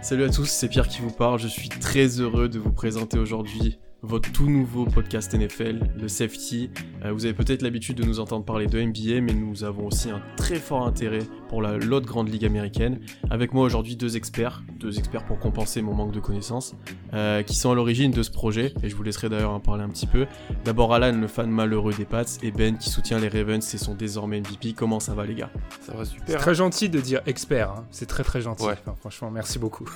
[0.00, 1.40] Salut à tous, c'est Pierre qui vous parle.
[1.40, 6.70] Je suis très heureux de vous présenter aujourd'hui votre tout nouveau podcast NFL, le Safety.
[7.04, 10.08] Euh, vous avez peut-être l'habitude de nous entendre parler de NBA, mais nous avons aussi
[10.10, 13.00] un très fort intérêt pour l'autre grande ligue américaine.
[13.30, 16.76] Avec moi aujourd'hui deux experts, deux experts pour compenser mon manque de connaissances,
[17.12, 19.82] euh, qui sont à l'origine de ce projet, et je vous laisserai d'ailleurs en parler
[19.82, 20.26] un petit peu.
[20.64, 23.94] D'abord Alan, le fan malheureux des Pats, et Ben qui soutient les Ravens et sont
[23.94, 24.74] désormais MVP.
[24.74, 25.50] Comment ça va les gars?
[25.80, 26.26] Ça va super.
[26.28, 27.86] C'est très gentil de dire expert, hein.
[27.90, 28.64] c'est très très gentil.
[29.00, 29.88] franchement, merci beaucoup.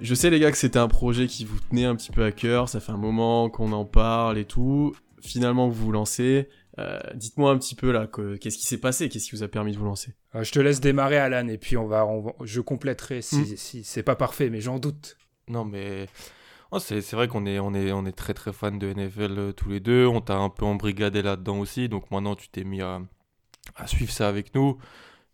[0.00, 2.32] Je sais les gars que c'était un projet qui vous tenait un petit peu à
[2.32, 4.94] cœur, ça fait un moment qu'on en parle et tout.
[5.20, 6.48] Finalement vous vous lancez.
[6.78, 8.08] Euh, dites-moi un petit peu là,
[8.40, 10.14] qu'est-ce qui s'est passé, qu'est-ce qui vous a permis de vous lancer?
[10.34, 12.06] Euh, Je te laisse démarrer Alan et puis on va,
[12.44, 13.56] je compléterai si, hmm.
[13.56, 15.18] si c'est pas parfait, mais j'en doute.
[15.48, 16.06] Non mais
[16.70, 19.52] oh, c'est vrai qu'on est, on est, on est très très fan de NFL euh,
[19.52, 20.06] tous les deux.
[20.06, 23.02] On t'a un peu embrigadé là-dedans aussi, donc maintenant tu t'es mis à,
[23.76, 24.78] à, suivre ça avec nous.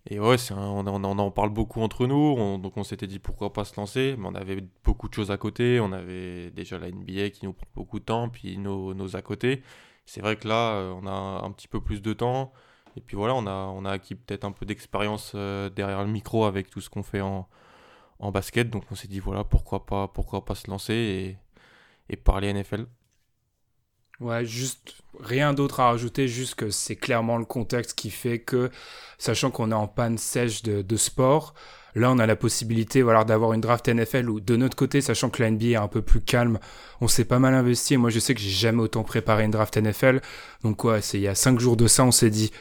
[0.09, 3.75] Et ouais, on, en parle beaucoup entre nous, donc on s'était dit pourquoi pas se
[3.77, 7.45] lancer, mais on avait beaucoup de choses à côté, on avait déjà la NBA qui
[7.45, 9.63] nous prend beaucoup de temps, puis nos, nos à côté.
[10.05, 12.53] C'est vrai que là, euh, on a un petit peu plus de temps,
[12.97, 16.11] et puis voilà, on a, on a acquis peut-être un peu d'expérience euh, derrière le
[16.11, 17.49] micro avec tout ce qu'on fait en,
[18.21, 21.37] en basket, donc on s'est dit voilà, pourquoi pas, pourquoi pas se lancer
[22.11, 22.87] et parler NFL.
[24.21, 28.71] Ouais, juste rien d'autre à rajouter, juste que c'est clairement le contexte qui fait que,
[29.19, 31.53] sachant qu'on est en panne sèche de, de sport,
[31.95, 35.29] là on a la possibilité voilà, d'avoir une draft NFL ou de notre côté, sachant
[35.29, 36.59] que la NBA est un peu plus calme,
[37.03, 37.95] on s'est pas mal investi.
[37.95, 40.23] Et moi je sais que j'ai jamais autant préparé une draft NFL.
[40.63, 42.53] Donc quoi, c'est il y a cinq jours de ça, on s'est dit,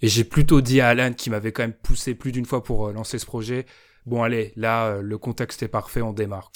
[0.00, 2.88] et j'ai plutôt dit à Alan qui m'avait quand même poussé plus d'une fois pour
[2.88, 3.66] euh, lancer ce projet,
[4.06, 6.50] bon allez, là euh, le contexte est parfait, on démarre.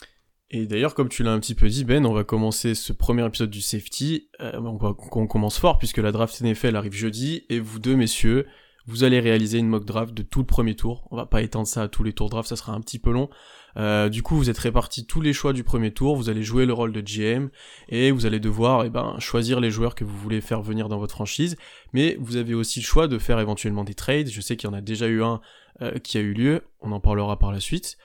[0.51, 3.27] Et d'ailleurs, comme tu l'as un petit peu dit, Ben, on va commencer ce premier
[3.27, 4.29] épisode du Safety.
[4.41, 8.47] Euh, on, commence fort puisque la draft NFL arrive jeudi et vous deux, messieurs,
[8.87, 11.07] vous allez réaliser une mock draft de tout le premier tour.
[11.11, 13.13] On va pas étendre ça à tous les tours draft, ça sera un petit peu
[13.13, 13.29] long.
[13.77, 16.17] Euh, du coup, vous êtes répartis tous les choix du premier tour.
[16.17, 17.49] Vous allez jouer le rôle de GM
[17.91, 20.99] et vous allez devoir, eh ben, choisir les joueurs que vous voulez faire venir dans
[20.99, 21.57] votre franchise.
[21.93, 24.31] Mais vous avez aussi le choix de faire éventuellement des trades.
[24.31, 25.43] Je sais qu'il y en a déjà eu un
[25.83, 26.63] euh, qui a eu lieu.
[26.81, 27.99] On en parlera par la suite.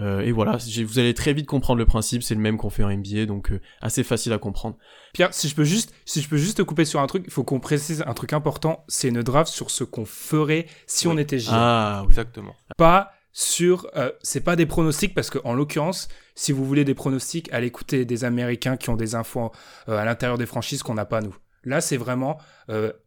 [0.00, 2.84] Euh, et voilà, vous allez très vite comprendre le principe, c'est le même qu'on fait
[2.84, 4.76] en NBA, donc euh, assez facile à comprendre.
[5.12, 7.32] Pierre, si je peux juste, si je peux juste te couper sur un truc, il
[7.32, 11.18] faut qu'on précise un truc important, c'est une draft sur ce qu'on ferait si on
[11.18, 11.50] était GM.
[11.52, 12.54] Ah, exactement.
[12.76, 16.94] Pas sur, euh, c'est pas des pronostics parce que en l'occurrence, si vous voulez des
[16.94, 19.50] pronostics, allez écouter des Américains qui ont des infos
[19.86, 21.36] à l'intérieur des franchises qu'on n'a pas nous.
[21.64, 22.38] Là, c'est vraiment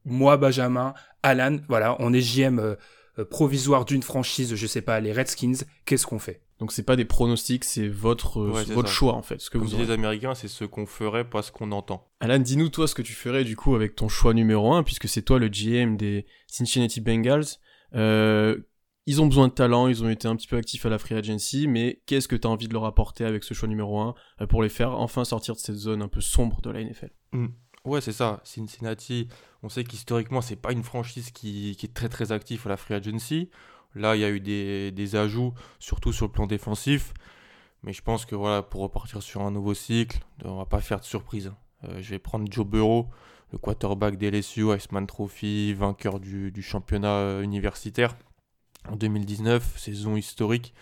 [0.05, 0.93] moi, Benjamin,
[1.23, 2.75] Alan, voilà, on est GM
[3.29, 5.65] provisoire d'une franchise, je sais pas, les Redskins.
[5.85, 6.41] Qu'est-ce qu'on fait?
[6.61, 9.41] Donc c'est pas des pronostics, c'est votre, euh, votre choix en fait.
[9.41, 12.07] Ce que vous dites les Américains, c'est ce qu'on ferait, pas ce qu'on entend.
[12.19, 15.09] Alan, dis-nous toi ce que tu ferais du coup avec ton choix numéro 1, puisque
[15.09, 17.45] c'est toi le GM des Cincinnati Bengals.
[17.95, 18.59] Euh,
[19.07, 21.15] ils ont besoin de talent, ils ont été un petit peu actifs à la free
[21.15, 24.13] agency, mais qu'est-ce que tu as envie de leur apporter avec ce choix numéro 1
[24.41, 27.09] euh, pour les faire enfin sortir de cette zone un peu sombre de la NFL
[27.31, 27.47] hmm.
[27.85, 28.39] Ouais, c'est ça.
[28.43, 29.27] Cincinnati,
[29.63, 32.77] on sait qu'historiquement, c'est pas une franchise qui, qui, est très très active à la
[32.77, 33.49] free agency.
[33.95, 37.13] Là, il y a eu des, ajouts, surtout sur le plan défensif.
[37.83, 40.99] Mais je pense que voilà, pour repartir sur un nouveau cycle, on va pas faire
[40.99, 41.51] de surprise.
[41.83, 43.09] Euh, je vais prendre Joe Burrow,
[43.51, 48.15] le quarterback d'LSU, Iceman Trophy, vainqueur du, championnat euh, universitaire
[48.87, 50.75] en 2019, saison historique.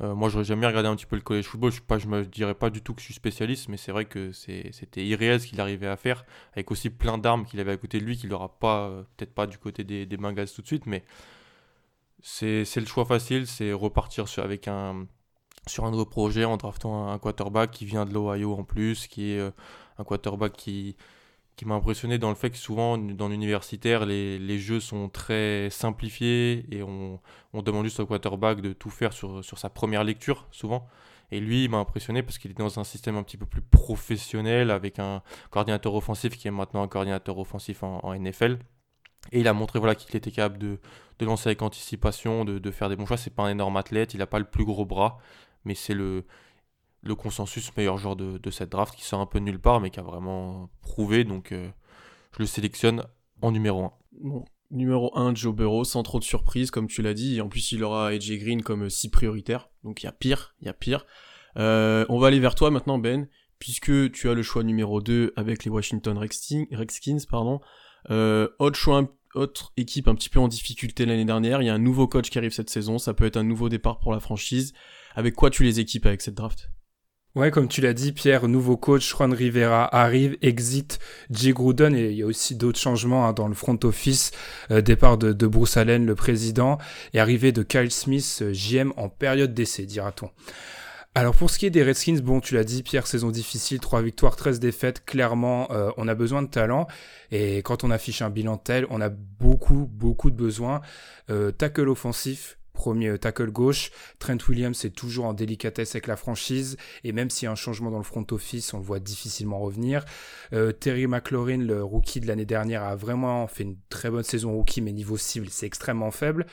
[0.00, 1.72] Euh, moi, j'aurais jamais regardé un petit peu le college football.
[1.72, 4.32] Je ne me dirais pas du tout que je suis spécialiste, mais c'est vrai que
[4.32, 6.24] c'était irréel ce qu'il arrivait à faire,
[6.54, 9.46] avec aussi plein d'armes qu'il avait à côté de lui, qu'il n'aura pas, peut-être pas
[9.46, 11.04] du côté des, des Bengals tout de suite, mais
[12.22, 15.06] c'est le choix facile, c'est repartir sur, avec un,
[15.66, 19.32] sur un nouveau projet en draftant un, quarterback qui vient de l'Ohio en plus, qui
[19.32, 19.50] est euh,
[19.98, 20.96] un quarterback qui,
[21.56, 25.68] qui m'a impressionné dans le fait que souvent dans l'universitaire, les, les, jeux sont très
[25.70, 27.20] simplifiés et on,
[27.52, 30.86] on, demande juste au quarterback de tout faire sur, sur sa première lecture, souvent.
[31.32, 33.62] Et lui, il m'a impressionné parce qu'il est dans un système un petit peu plus
[33.62, 38.58] professionnel avec un coordinateur offensif qui est maintenant un coordinateur offensif en, en NFL.
[39.32, 40.78] Et il a montré voilà, qu'il était capable de,
[41.20, 43.16] lancer avec anticipation, de, de faire des bons choix.
[43.16, 45.18] C'est pas un énorme athlète, il n'a pas le plus gros bras,
[45.64, 46.24] mais c'est le,
[47.18, 50.00] consensus meilleur joueur de, cette draft qui sort un peu de nulle part, mais qui
[50.00, 51.24] a vraiment prouvé.
[51.24, 51.68] Donc euh,
[52.32, 53.04] je le sélectionne
[53.42, 53.92] en numéro 1.
[54.22, 57.40] Bon, numéro 1, Joe Burrow, sans trop de surprise, comme tu l'as dit.
[57.40, 59.68] En plus, il aura AJ Green comme si prioritaire.
[59.84, 61.06] Donc il y a pire, il y a pire.
[61.56, 63.28] Euh, on va aller vers toi maintenant, Ben,
[63.58, 67.26] puisque tu as le choix numéro 2 avec les Washington Redskins.
[67.28, 67.60] Pardon.
[68.10, 71.62] Euh, autre choix, autre équipe un petit peu en difficulté l'année dernière.
[71.62, 72.98] Il y a un nouveau coach qui arrive cette saison.
[72.98, 74.72] Ça peut être un nouveau départ pour la franchise.
[75.14, 76.70] Avec quoi tu les équipes avec cette draft?
[77.36, 80.98] Ouais, comme tu l'as dit, Pierre, nouveau coach, Juan Rivera arrive, exit
[81.30, 84.32] Jay Gruden, et il y a aussi d'autres changements hein, dans le front office,
[84.72, 86.78] euh, départ de, de, Bruce Allen, le président,
[87.14, 90.30] et arrivée de Kyle Smith, GM euh, en période d'essai, dira-t-on.
[91.16, 94.00] Alors pour ce qui est des Redskins, bon tu l'as dit Pierre, saison difficile, 3
[94.00, 96.86] victoires, 13 défaites, clairement euh, on a besoin de talent
[97.32, 100.80] et quand on affiche un bilan tel, on a beaucoup beaucoup de besoins.
[101.28, 103.90] Euh, tackle offensif, premier tackle gauche.
[104.20, 107.56] Trent Williams est toujours en délicatesse avec la franchise et même s'il y a un
[107.56, 110.04] changement dans le front office, on le voit difficilement revenir.
[110.52, 114.52] Euh, Terry McLaurin, le rookie de l'année dernière, a vraiment fait une très bonne saison
[114.52, 116.46] rookie, mais niveau cible, c'est extrêmement faible.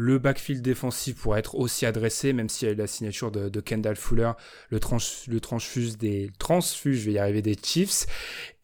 [0.00, 3.96] Le backfield défensif pourrait être aussi adressé, même s'il y a la signature de, Kendall
[3.96, 4.30] Fuller,
[4.70, 4.78] le,
[5.26, 8.06] le transfuse des transfuge, je vais y arriver, des Chiefs.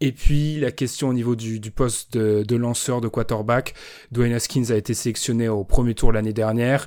[0.00, 3.74] Et puis la question au niveau du, poste de, lanceur de quarterback,
[4.12, 6.86] Dwayne Haskins a été sélectionné au premier tour l'année dernière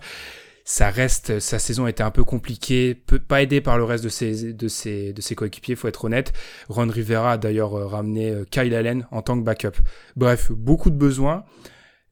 [0.69, 4.51] ça reste, sa saison était un peu compliquée, pas aidé par le reste de ses,
[4.51, 6.33] de ses, de ses coéquipiers, faut être honnête.
[6.67, 9.77] Ron Rivera a d'ailleurs ramené euh, Kyle Allen en tant que backup.
[10.17, 11.45] Bref, beaucoup de besoins.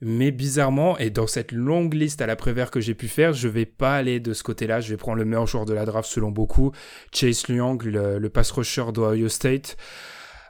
[0.01, 3.65] Mais bizarrement, et dans cette longue liste à l'après-vert que j'ai pu faire, je vais
[3.65, 4.81] pas aller de ce côté-là.
[4.81, 6.71] Je vais prendre le meilleur joueur de la draft selon beaucoup,
[7.13, 9.77] Chase Young, le, pass rusher d'Ohio State.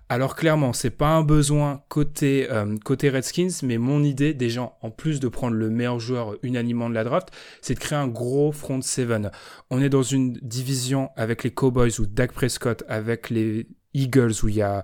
[0.07, 4.91] Alors clairement, c'est pas un besoin côté euh, côté Redskins, mais mon idée déjà, en
[4.91, 7.29] plus de prendre le meilleur joueur unanimement de la draft,
[7.61, 9.31] c'est de créer un gros front seven.
[9.71, 14.49] On est dans une division avec les Cowboys ou Dak Prescott, avec les Eagles où
[14.49, 14.83] il y a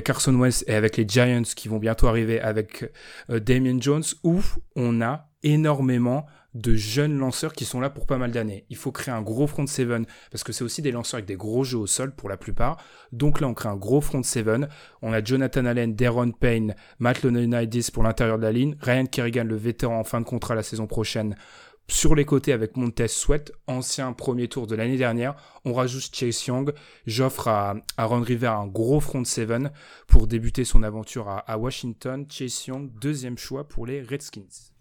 [0.00, 2.90] Carson Wentz et avec les Giants qui vont bientôt arriver avec
[3.30, 4.40] euh, Damien Jones où
[4.76, 8.64] on a énormément de jeunes lanceurs qui sont là pour pas mal d'années.
[8.70, 11.34] Il faut créer un gros front seven parce que c'est aussi des lanceurs avec des
[11.34, 12.76] gros jeux au sol pour la plupart.
[13.12, 14.68] Donc là, on crée un gros front seven.
[15.02, 19.44] On a Jonathan Allen, Deron Payne, Matt Lononidis pour l'intérieur de la ligne, Ryan Kerrigan,
[19.44, 21.34] le vétéran en fin de contrat la saison prochaine
[21.88, 25.36] sur les côtés avec Montez Sweat, ancien premier tour de l'année dernière.
[25.64, 26.72] On rajoute Chase Young.
[27.06, 29.70] J'offre à, Ron River un gros front seven
[30.06, 32.26] pour débuter son aventure à, Washington.
[32.30, 34.72] Chase Young, deuxième choix pour les Redskins.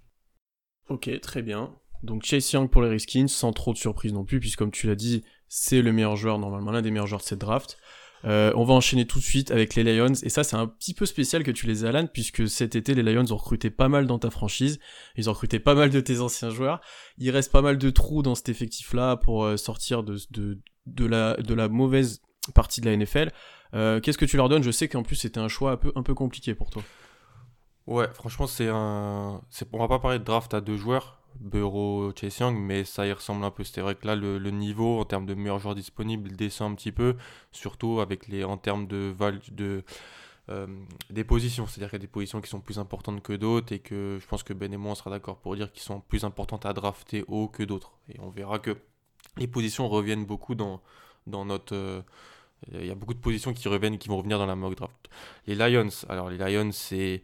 [0.89, 1.75] Ok, très bien.
[2.03, 4.87] Donc Chase Young pour les Redskins, sans trop de surprise non plus, puisque comme tu
[4.87, 7.77] l'as dit, c'est le meilleur joueur, normalement l'un des meilleurs joueurs de cette draft.
[8.25, 10.13] Euh, on va enchaîner tout de suite avec les Lions.
[10.23, 12.93] Et ça, c'est un petit peu spécial que tu les aies, Alan, puisque cet été,
[12.93, 14.79] les Lions ont recruté pas mal dans ta franchise.
[15.15, 16.79] Ils ont recruté pas mal de tes anciens joueurs.
[17.17, 21.35] Il reste pas mal de trous dans cet effectif-là pour euh, sortir de, de, la,
[21.35, 22.21] de la mauvaise
[22.53, 23.31] partie de la NFL.
[23.73, 24.63] Euh, Qu'est-ce que tu leur donnes?
[24.63, 26.83] Je sais qu'en plus, c'était un choix un peu, un peu compliqué pour toi.
[27.87, 29.41] Ouais, franchement, c'est un.
[29.73, 31.22] On va pas parler de draft à deux joueurs.
[31.39, 33.63] Bureau, Chase Young, mais ça y ressemble un peu.
[33.63, 36.91] C'est vrai que là, le, niveau en termes de meilleurs joueurs disponibles descend un petit
[36.91, 37.15] peu,
[37.51, 39.13] surtout avec les, en termes de,
[39.51, 39.83] de
[40.49, 40.67] euh,
[41.09, 41.67] des positions.
[41.67, 44.27] C'est-à-dire qu'il y a des positions qui sont plus importantes que d'autres et que je
[44.27, 46.73] pense que Ben et moi on sera d'accord pour dire qu'ils sont plus importantes à
[46.73, 47.93] drafter haut que d'autres.
[48.09, 48.77] Et on verra que
[49.37, 50.81] les positions reviennent beaucoup dans,
[51.27, 51.75] dans notre.
[51.75, 52.01] Euh,
[52.71, 55.09] il y a beaucoup de positions qui reviennent qui vont revenir dans la mock draft.
[55.47, 57.21] Les Lions, alors les Lions, c'est.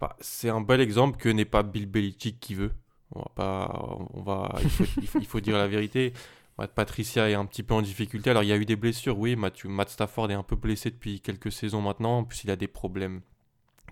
[0.00, 2.72] Bah, c'est un bel exemple que n'est pas Bill Belichick qui veut.
[3.14, 4.54] On va pas, on va,
[5.20, 6.12] il faut, dire la vérité.
[6.74, 8.30] Patricia est un petit peu en difficulté.
[8.30, 9.36] Alors il y a eu des blessures, oui.
[9.36, 12.18] Matt Stafford est un peu blessé depuis quelques saisons maintenant.
[12.18, 13.20] En plus il a des problèmes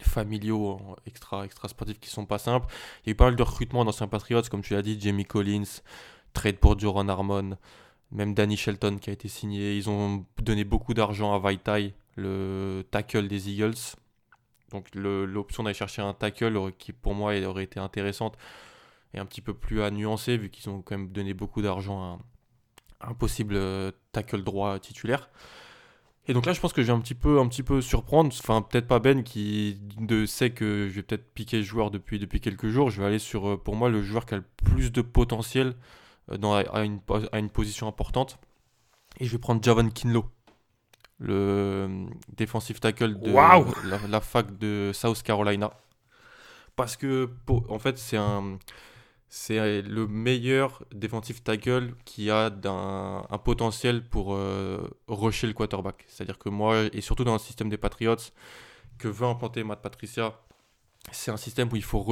[0.00, 2.66] familiaux extra, extra sportifs qui sont pas simples.
[3.04, 5.24] Il y a eu pas mal de recrutements d'anciens Patriots, comme tu l'as dit, Jamie
[5.24, 5.82] Collins,
[6.32, 7.56] trade pour Joran Harmon,
[8.12, 9.76] même Danny Shelton qui a été signé.
[9.76, 13.96] Ils ont donné beaucoup d'argent à Vaitai, le tackle des Eagles.
[14.70, 18.36] Donc l'option d'aller chercher un tackle qui pour moi aurait été intéressante
[19.14, 22.18] et un petit peu plus à nuancer, vu qu'ils ont quand même donné beaucoup d'argent
[23.00, 25.30] à un possible euh, tackle droit titulaire.
[26.28, 28.32] Et donc là, je pense que je vais un petit peu, un petit peu surprendre.
[28.38, 32.18] Enfin, peut-être pas Ben qui de, sait que je vais peut-être piquer le joueur depuis,
[32.18, 32.90] depuis quelques jours.
[32.90, 35.74] Je vais aller sur, euh, pour moi, le joueur qui a le plus de potentiel
[36.30, 37.00] euh, dans, à, une,
[37.32, 38.38] à une position importante.
[39.18, 40.24] Et je vais prendre Javan Kinlo,
[41.18, 42.06] le
[42.36, 43.32] défensif tackle de
[44.08, 45.72] la, fac de South Carolina.
[46.76, 47.28] Parce que,
[47.68, 48.58] en fait, c'est un,
[49.32, 56.04] c'est le meilleur défensif tackle qui a un, potentiel pour euh, rusher le quarterback.
[56.08, 58.16] C'est-à-dire que moi, et surtout dans le système des Patriots,
[58.98, 60.40] que veut implanter Matt Patricia,
[61.12, 62.04] c'est un système où il faut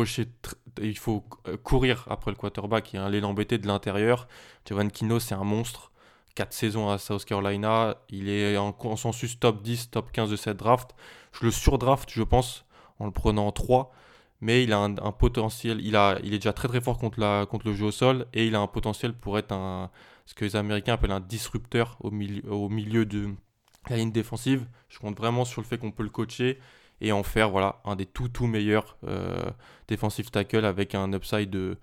[0.80, 4.28] il faut euh, courir après le quarterback et aller l'embêter de l'intérieur.
[4.68, 5.90] Javon Kino, c'est un monstre.
[6.36, 7.96] 4 saisons à South Carolina.
[8.10, 10.94] Il est en consensus top 10, top 15 de cette draft.
[11.32, 12.64] Je le surdraft, je pense,
[13.00, 13.92] en le prenant en 3
[14.40, 17.46] mais il a un, potentiel, il, a, il est déjà très très fort contre, la,
[17.46, 19.90] contre le jeu au sol, et il a un potentiel pour être un,
[20.26, 23.30] ce que les Américains appellent un disrupteur au milieu, au milieu de
[23.90, 24.66] la ligne défensive.
[24.88, 26.58] Je compte vraiment sur le fait qu'on peut le coacher
[27.00, 29.50] et en faire voilà, un des tout tout meilleurs euh,
[29.88, 31.78] défensifs tackle avec un upside de,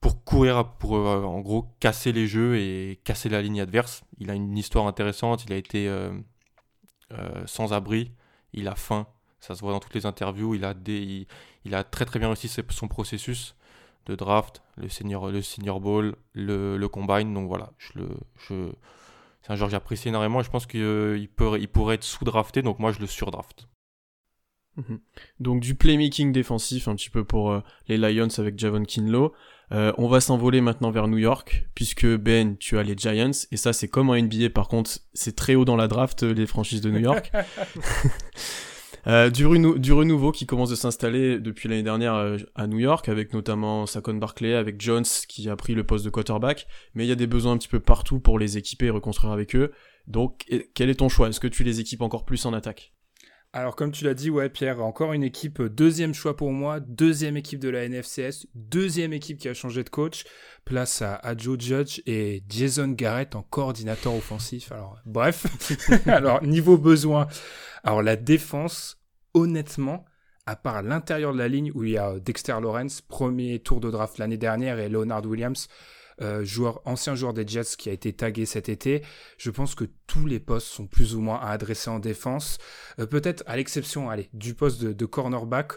[0.00, 4.04] pour courir, pour euh, en gros casser les jeux et casser la ligne adverse.
[4.18, 6.12] Il a une histoire intéressante, il a été euh,
[7.46, 8.12] sans abri,
[8.52, 9.06] il a faim,
[9.44, 10.54] ça se voit dans toutes les interviews.
[10.54, 11.26] Il a, des,
[11.64, 13.54] il, a très très bien réussi son processus
[14.06, 17.34] de draft, le senior, le senior ball, le, le combine.
[17.34, 18.08] Donc voilà, je le,
[18.48, 18.70] je,
[19.42, 22.78] c'est un joueur que j'apprécie énormément et je pense qu'il il pourrait être sous-drafté, donc
[22.78, 23.68] moi je le surdraft.
[24.76, 24.98] Mhm.
[25.40, 29.34] Donc du playmaking défensif un petit peu pour euh, les Lions avec Javon Kinlo.
[29.72, 33.56] Euh, on va s'envoler maintenant vers New York puisque Ben tu as les Giants et
[33.56, 36.80] ça c'est comme en NBA par contre c'est très haut dans la draft les franchises
[36.80, 37.30] de New York.
[39.06, 39.44] Euh, du,
[39.92, 44.54] renouveau qui commence de s'installer depuis l'année dernière à New York, avec notamment Saquon Barkley,
[44.54, 47.52] avec Jones qui a pris le poste de quarterback, mais il y a des besoins
[47.52, 49.72] un petit peu partout pour les équiper et reconstruire avec eux.
[50.06, 51.28] Donc, quel est ton choix?
[51.28, 52.93] Est-ce que tu les équipes encore plus en attaque?
[53.54, 56.80] Alors comme tu l'as dit, ouais Pierre, encore une équipe, euh, deuxième choix pour moi,
[56.80, 60.24] deuxième équipe de la NFCS, deuxième équipe qui a changé de coach,
[60.64, 64.72] place à, Joe Judge et Jason Garrett en coordinateur offensif.
[64.72, 65.46] Alors bref,
[66.08, 67.28] alors niveau besoin,
[67.84, 69.00] alors la défense,
[69.34, 70.04] honnêtement,
[70.46, 73.88] à part l'intérieur de la ligne où il y a Dexter Lawrence, premier tour de
[73.88, 75.68] draft l'année dernière, et Leonard Williams,
[76.20, 79.02] euh, joueur, ancien joueur des Jets qui a été tagué cet été.
[79.38, 82.58] Je pense que tous les postes sont plus ou moins à adresser en défense.
[82.98, 85.72] Euh, peut-être à l'exception, du poste de, de, cornerback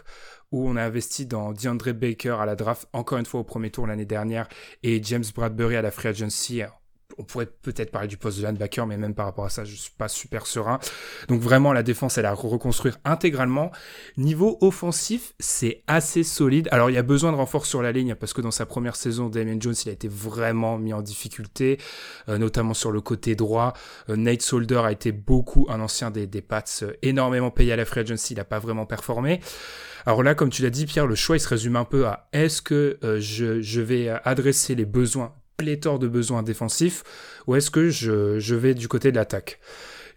[0.52, 3.70] où on a investi dans DeAndre Baker à la draft encore une fois au premier
[3.70, 4.48] tour l'année dernière
[4.82, 6.62] et James Bradbury à la free agency
[7.18, 9.74] on pourrait peut-être parler du poste de linebacker, mais même par rapport à ça, je
[9.74, 10.78] suis pas super serein.
[11.28, 13.72] Donc vraiment, la défense, elle a reconstruire intégralement.
[14.16, 16.68] Niveau offensif, c'est assez solide.
[16.70, 18.96] Alors, il y a besoin de renfort sur la ligne, parce que dans sa première
[18.96, 21.78] saison, Damien Jones, il a été vraiment mis en difficulté,
[22.28, 23.74] euh, notamment sur le côté droit.
[24.08, 27.84] Euh, Nate Solder a été beaucoup un ancien des, Pats, euh, énormément payé à la
[27.84, 29.40] free agency, il n'a pas vraiment performé.
[30.06, 32.28] Alors là, comme tu l'as dit, Pierre, le choix, il se résume un peu à
[32.32, 37.02] est-ce que je vais adresser les besoins pléthore de besoins défensifs
[37.48, 39.58] ou est-ce que je, vais du côté de l'attaque?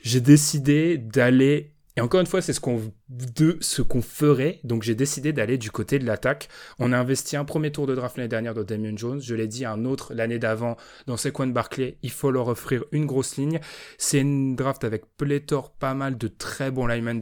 [0.02, 2.80] J'ai décidé d'aller, et encore une fois, c'est ce qu'on
[3.10, 6.48] de ce ferait, donc j'ai décidé d'aller du côté de l'attaque.
[6.78, 9.48] On a investi un premier tour de draft l'année dernière dans Damien Jones, je l'ai
[9.48, 13.60] dit, un autre l'année d'avant dans Sequan Barclay, il faut leur offrir une grosse ligne.
[13.98, 17.20] C'est une draft avec pléthore, pas mal de très bons linemen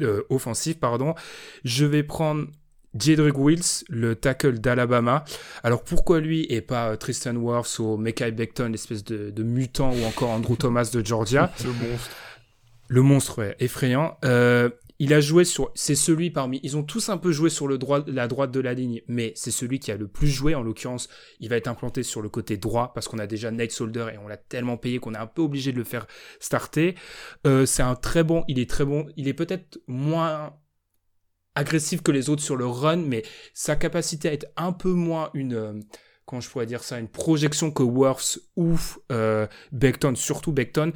[0.00, 1.14] euh, offensifs, pardon.
[1.64, 2.46] Je vais prendre
[2.98, 5.24] Jedrick Wills, le tackle d'Alabama.
[5.62, 10.04] Alors pourquoi lui et pas euh, Tristan Wirfs ou Mekai Beckton, l'espèce de, mutant, ou
[10.04, 11.52] encore Andrew Thomas de Georgia?
[11.64, 12.10] Le monstre.
[12.88, 14.18] Le monstre, ouais, effrayant.
[14.24, 14.68] Euh,
[15.00, 17.78] il a joué sur, c'est celui parmi, ils ont tous un peu joué sur le
[17.78, 20.54] droit, la droite de la ligne, mais c'est celui qui a le plus joué.
[20.54, 21.08] En l'occurrence,
[21.40, 24.18] il va être implanté sur le côté droit parce qu'on a déjà Nate Solder et
[24.18, 26.06] on l'a tellement payé qu'on est un peu obligé de le faire
[26.38, 26.94] starter.
[27.46, 29.06] Euh, c'est un très bon, il est très bon.
[29.16, 30.54] Il est peut-être moins
[31.54, 35.30] agressif que les autres sur le run, mais sa capacité à être un peu moins
[35.34, 35.72] une, euh,
[36.26, 38.76] comment je pourrais dire ça, une projection que Worths ou
[39.12, 40.92] euh, Beckton, surtout Beckton,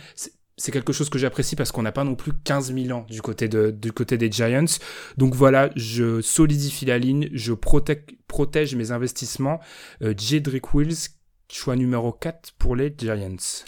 [0.59, 3.23] c'est quelque chose que j'apprécie parce qu'on n'a pas non plus 15 000 ans du
[3.23, 4.65] côté, de, du côté des Giants.
[5.17, 9.61] Donc voilà, je solidifie la ligne, je protège mes investissements.
[10.03, 11.11] Euh, Jedrick Wills,
[11.51, 13.65] choix numéro 4 pour les Giants.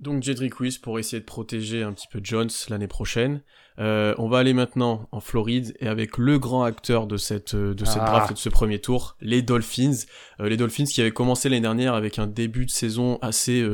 [0.00, 3.42] Donc Jedrick Wills pour essayer de protéger un petit peu Jones l'année prochaine.
[3.80, 7.72] Euh, on va aller maintenant en Floride et avec le grand acteur de cette euh,
[7.72, 8.10] de cette ah.
[8.10, 10.04] draft et de ce premier tour, les Dolphins.
[10.40, 13.66] Euh, les Dolphins qui avaient commencé l'année dernière avec un début de saison assez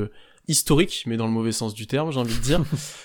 [0.49, 2.63] historique, mais dans le mauvais sens du terme, j'ai envie de dire.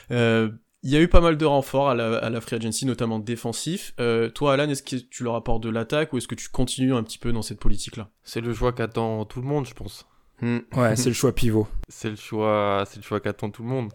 [0.84, 3.20] Il y a eu pas mal de renforts à la, à la free agency, notamment
[3.20, 3.94] défensif.
[4.34, 7.04] toi, Alan, est-ce que tu leur apportes de l'attaque ou est-ce que tu continues un
[7.04, 8.10] petit peu dans cette politique-là?
[8.24, 10.08] C'est le choix qu'attend tout le monde, je pense.
[10.42, 10.58] Hmm.
[10.76, 11.68] Ouais, c'est le choix pivot.
[11.88, 13.92] C'est le choix, c'est le choix qu'attend tout le monde.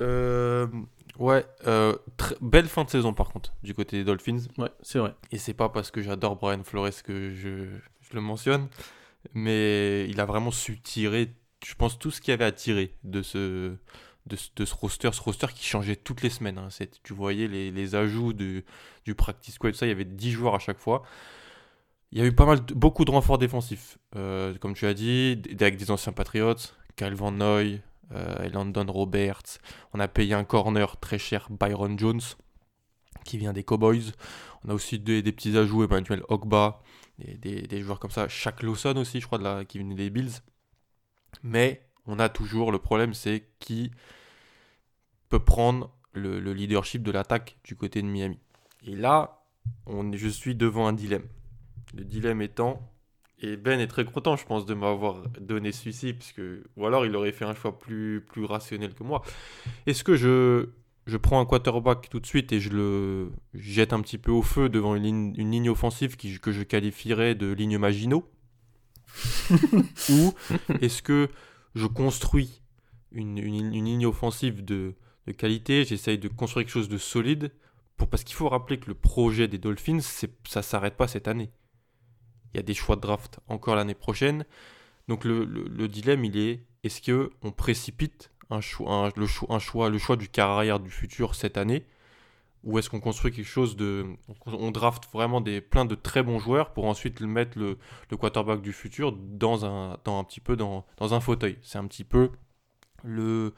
[0.00, 0.68] Euh,
[1.20, 1.94] Ouais, euh,
[2.40, 4.38] belle fin de saison par contre, du côté des Dolphins.
[4.56, 5.14] Ouais, c'est vrai.
[5.30, 7.66] Et c'est pas parce que j'adore Brian Flores que je,
[8.00, 8.68] je, le mentionne,
[9.34, 12.94] mais il a vraiment su tirer, je pense, tout ce qu'il y avait à tirer
[13.04, 13.76] de ce,
[14.26, 16.56] de, de, ce roster, ce roster qui changeait toutes les semaines.
[16.56, 16.68] Hein.
[17.02, 18.64] Tu voyais les, les ajouts du,
[19.04, 21.02] du practice squad, ça, il y avait 10 joueurs à chaque fois.
[22.12, 25.40] Il y a eu pas mal, beaucoup de renforts défensifs, euh, comme tu as dit,
[25.60, 26.54] avec des anciens Patriots,
[26.96, 29.58] Kyle Van Noy, euh, Landon Roberts.
[29.92, 32.20] On a payé un corner très cher, Byron Jones,
[33.24, 34.12] qui vient des Cowboys.
[34.64, 36.82] On a aussi des, petits ajouts, Emmanuel Ogba,
[37.18, 38.28] des, des, joueurs comme ça.
[38.28, 40.42] Shaq Lawson aussi, je crois, de la, qui venait des Bills.
[41.42, 43.90] Mais on a toujours le problème, c'est qui
[45.28, 48.38] peut prendre le, leadership de l'attaque du côté de Miami.
[48.84, 49.44] Et là,
[49.86, 51.26] je suis devant un dilemme.
[51.94, 52.89] Le dilemme étant,
[53.42, 57.06] et Ben est très content, je pense, de m'avoir donné celui-ci, parce que, ou alors
[57.06, 59.22] il aurait fait un choix plus, plus rationnel que moi.
[59.86, 60.68] Est-ce que je,
[61.06, 64.42] je prends un quarterback tout de suite et je le jette un petit peu au
[64.42, 68.28] feu devant une ligne, une ligne offensive qui, que je qualifierais de ligne Maginot?
[70.10, 70.34] Ou
[70.80, 71.28] est-ce que
[71.74, 72.62] je construis
[73.12, 74.94] une, une, ligne offensive de,
[75.26, 77.52] de qualité, j'essaye de construire quelque chose de solide,
[77.96, 81.26] pour, parce qu'il faut rappeler que le projet des Dolphins, ça ne s'arrête pas cette
[81.26, 81.50] année
[82.52, 84.44] il y a des choix de draft encore l'année prochaine.
[85.08, 89.98] Donc le, dilemme, il est est-ce qu'on précipite un choix, le, choix, un choix, le
[89.98, 91.84] choix du carrière du futur cette année?
[92.62, 94.04] Ou est-ce qu'on construit quelque chose de.
[94.44, 97.78] On draft vraiment des, plein de très bons joueurs pour ensuite mettre le,
[98.16, 101.56] quarterback du futur dans un, dans un petit peu dans, dans un fauteuil?
[101.62, 102.30] C'est un petit peu
[103.02, 103.54] le,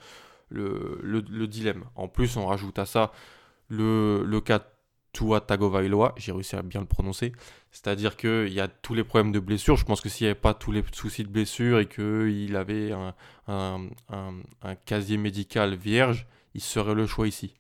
[0.51, 1.85] le, le, dilemme.
[1.97, 3.11] En plus, on rajoute à ça
[3.69, 4.61] le, le cas
[5.13, 7.33] Tua Tagovailoa, j'ai réussi à bien le prononcer.
[7.73, 9.77] C'est-à-dire qu'il y a tous les problèmes de blessure.
[9.77, 12.93] Je pense que s'il n'y avait pas tous les soucis de blessure et qu'il avait
[13.49, 13.95] un,
[14.85, 17.55] casier médical vierge, il serait le choix ici.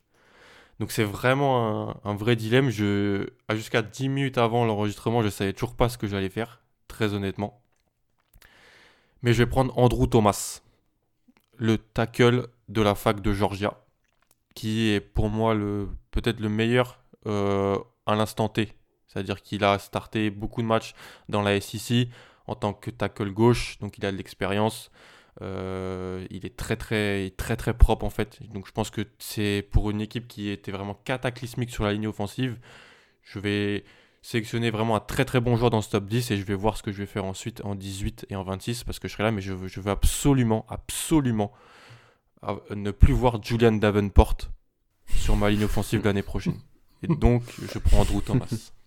[0.80, 2.68] Donc c'est vraiment un, vrai dilemme.
[2.68, 7.14] Jusqu'à 10 minutes avant l'enregistrement, je ne savais toujours pas ce que j'allais faire, très
[7.14, 7.62] honnêtement.
[9.22, 10.60] Mais je vais prendre Andrew Thomas,
[11.56, 13.80] le tackle de la fac de Georgia,
[14.54, 15.56] qui est pour moi
[16.10, 18.74] peut-être le meilleur euh, à l'instant T.
[19.12, 20.94] C'est-à-dire qu'il a starté beaucoup de matchs
[21.28, 22.08] dans la SEC
[22.46, 24.90] en tant que tackle gauche, donc il a de l'expérience.
[25.40, 28.40] Euh, il est très très très très propre en fait.
[28.52, 32.06] Donc je pense que c'est pour une équipe qui était vraiment cataclysmique sur la ligne
[32.06, 32.58] offensive.
[33.22, 33.84] Je vais
[34.22, 36.76] sélectionner vraiment un très très bon joueur dans ce top 10 et je vais voir
[36.76, 39.24] ce que je vais faire ensuite en 18 et en 26 parce que je serai
[39.24, 41.52] là mais je veux, je veux absolument absolument
[42.74, 44.36] ne plus voir Julian Davenport
[45.06, 46.58] sur ma ligne offensive l'année prochaine.
[47.02, 47.42] Et donc,
[47.72, 48.48] je prends Andrew Thomas.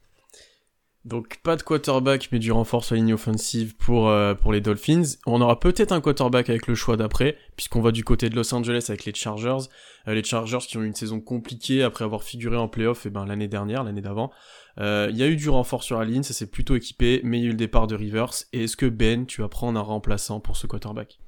[1.06, 4.60] Donc pas de quarterback mais du renfort sur la ligne offensive pour, euh, pour les
[4.60, 5.04] Dolphins.
[5.28, 8.52] On aura peut-être un quarterback avec le choix d'après, puisqu'on va du côté de Los
[8.56, 9.70] Angeles avec les Chargers.
[10.08, 13.12] Euh, les Chargers qui ont eu une saison compliquée après avoir figuré en playoff eh
[13.12, 14.32] ben, l'année dernière, l'année d'avant.
[14.80, 17.38] Euh, il y a eu du renfort sur la ligne, ça s'est plutôt équipé, mais
[17.38, 18.34] il y a eu le départ de Rivers.
[18.52, 21.20] Et est-ce que Ben, tu vas prendre un remplaçant pour ce quarterback?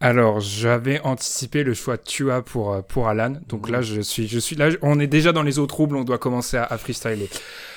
[0.00, 3.32] Alors, j'avais anticipé le choix de Tua pour, euh, pour Alan.
[3.48, 6.04] Donc là, je suis, je suis là, on est déjà dans les eaux troubles, on
[6.04, 7.28] doit commencer à, freestyler.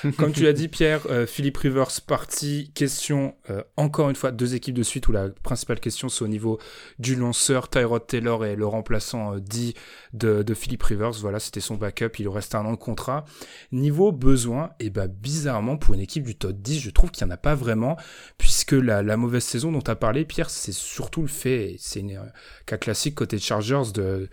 [0.18, 2.70] Comme tu l'as dit, Pierre, euh, Philippe Rivers parti.
[2.76, 6.28] Question, euh, encore une fois, deux équipes de suite où la principale question, c'est au
[6.28, 6.60] niveau
[7.00, 7.68] du lanceur.
[7.68, 9.74] Tyrod Taylor et le remplaçant dit
[10.12, 11.12] de, de Philippe Rivers.
[11.14, 12.20] Voilà, c'était son backup.
[12.20, 13.24] Il reste un an de contrat.
[13.72, 17.26] Niveau besoin, et eh ben, bizarrement, pour une équipe du top 10, je trouve qu'il
[17.26, 17.96] n'y en a pas vraiment,
[18.38, 21.98] puisque la, la mauvaise saison dont tu as parlé, Pierre, c'est surtout le fait, c'est
[21.98, 22.22] une euh,
[22.66, 24.28] cas classique côté Chargers de,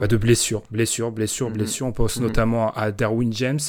[0.00, 1.90] bah, de blessures, blessures, blessures, mhm.
[1.90, 2.22] On pense mhm.
[2.22, 3.60] notamment à Darwin James.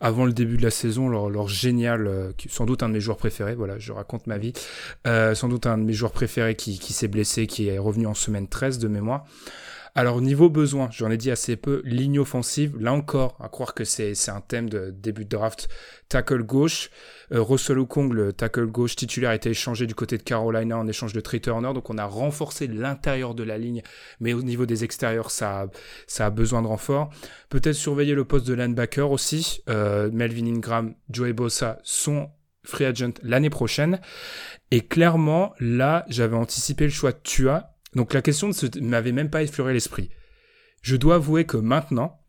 [0.00, 3.16] Avant le début de la saison, leur, génial, euh, sans doute un de mes joueurs
[3.16, 4.52] préférés, voilà, je raconte ma vie,
[5.08, 8.06] euh, sans doute un de mes joueurs préférés qui, qui s'est blessé, qui est revenu
[8.06, 9.24] en semaine 13 de mémoire.
[9.94, 13.84] Alors niveau besoin, j'en ai dit assez peu, ligne offensive, là encore, à croire que
[13.84, 15.68] c'est un thème de début de draft,
[16.08, 16.90] tackle gauche,
[17.32, 20.86] euh, Russell Okong, le tackle gauche titulaire, a été échangé du côté de Carolina en
[20.86, 23.82] échange de Trey Turner, donc on a renforcé l'intérieur de la ligne,
[24.20, 25.68] mais au niveau des extérieurs, ça
[26.18, 27.10] a, besoin de renfort.
[27.48, 32.30] Peut-être surveiller le poste de linebacker aussi, euh, Melvin Ingram, Joey Bossa sont
[32.64, 34.00] free agent l'année prochaine,
[34.70, 39.30] et clairement, là, j'avais anticipé le choix de Tua, donc la question ne m'avait même
[39.30, 40.10] pas effleuré l'esprit.
[40.82, 42.20] Je dois avouer que maintenant,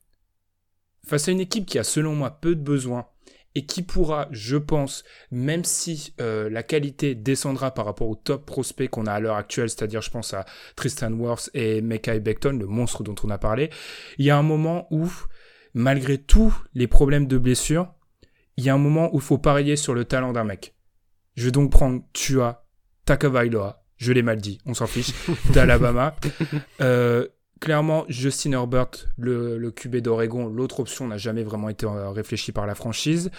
[1.05, 3.07] face à une équipe qui a selon moi peu de besoins
[3.55, 8.45] et qui pourra, je pense, même si euh, la qualité descendra par rapport au top
[8.45, 10.45] prospect qu'on a à l'heure actuelle, c'est-à-dire je pense à
[10.75, 13.71] Tristan Worth et Mekai Beckton, le monstre dont on a parlé,
[14.17, 15.11] il y a un moment où,
[15.73, 17.91] malgré tous les problèmes de blessure,
[18.57, 20.75] il y a un moment où il faut parier sur le talent d'un mec.
[21.35, 22.67] Je vais donc prendre Tua
[23.05, 25.11] Takavailoa, je l'ai mal dit, on s'en fiche,
[25.53, 26.15] d'Alabama.
[26.81, 27.27] Euh,
[27.59, 32.65] clairement, Justin Herbert, le, QB d'Oregon, l'autre option n'a jamais vraiment été euh, réfléchie par
[32.65, 33.29] la franchise.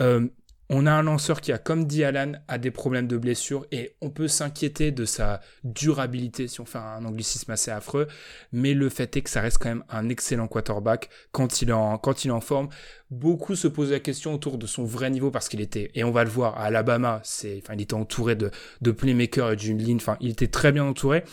[0.00, 0.26] Euh,
[0.72, 3.96] on a un lanceur qui a, comme dit Alan, a des problèmes de blessure et
[4.00, 8.06] on peut s'inquiéter de sa durabilité si on fait un anglicisme assez affreux.
[8.52, 11.72] Mais le fait est que ça reste quand même un excellent quarterback quand il est
[11.72, 12.68] en, forme.
[13.10, 16.12] Beaucoup se posent la question autour de son vrai niveau parce qu'il était, et on
[16.12, 19.96] va le voir, à Alabama, enfin, il était entouré de, de playmakers et d'une ligne,
[19.96, 21.24] enfin, il était très bien entouré.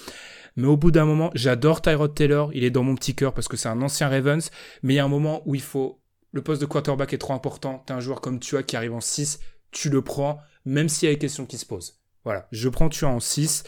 [0.55, 3.47] Mais au bout d'un moment, j'adore Tyrod Taylor, il est dans mon petit cœur parce
[3.47, 4.49] que c'est un ancien Ravens,
[4.81, 5.99] mais il y a un moment où il faut
[6.31, 9.01] le poste de quarterback est trop important, t'as un joueur comme Tua qui arrive en
[9.01, 9.39] 6,
[9.71, 11.99] tu le prends, même s'il y a des questions qui se posent.
[12.23, 13.63] Voilà, je prends Tua en 6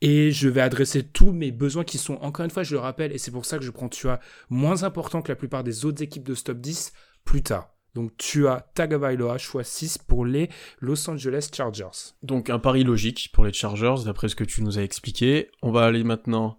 [0.00, 3.12] et je vais adresser tous mes besoins qui sont, encore une fois, je le rappelle,
[3.12, 6.02] et c'est pour ça que je prends Tua moins important que la plupart des autres
[6.02, 6.92] équipes de stop 10
[7.24, 7.74] plus tard.
[7.94, 10.48] Donc tu as Tagovailoa, choix 6 pour les
[10.80, 12.14] Los Angeles Chargers.
[12.22, 15.50] Donc un pari logique pour les Chargers, d'après ce que tu nous as expliqué.
[15.62, 16.58] On va aller maintenant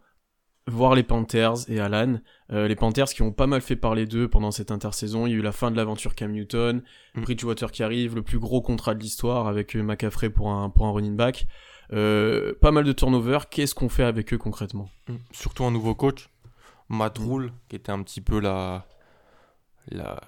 [0.69, 2.19] voir les Panthers et Alan.
[2.51, 5.25] Euh, les Panthers qui ont pas mal fait parler d'eux pendant cette intersaison.
[5.25, 6.83] Il y a eu la fin de l'aventure Cam Newton,
[7.15, 7.21] mm.
[7.21, 10.85] Bridgewater qui arrive, le plus gros contrat de l'histoire avec euh, McCaffrey pour un, pour
[10.85, 11.47] un running back.
[11.91, 13.39] Euh, pas mal de turnover.
[13.49, 14.89] Qu'est-ce qu'on fait avec eux concrètement?
[15.07, 15.15] Mm.
[15.31, 16.29] Surtout un nouveau coach,
[16.89, 18.85] Matt Rule, qui était un petit peu la,
[19.91, 20.21] la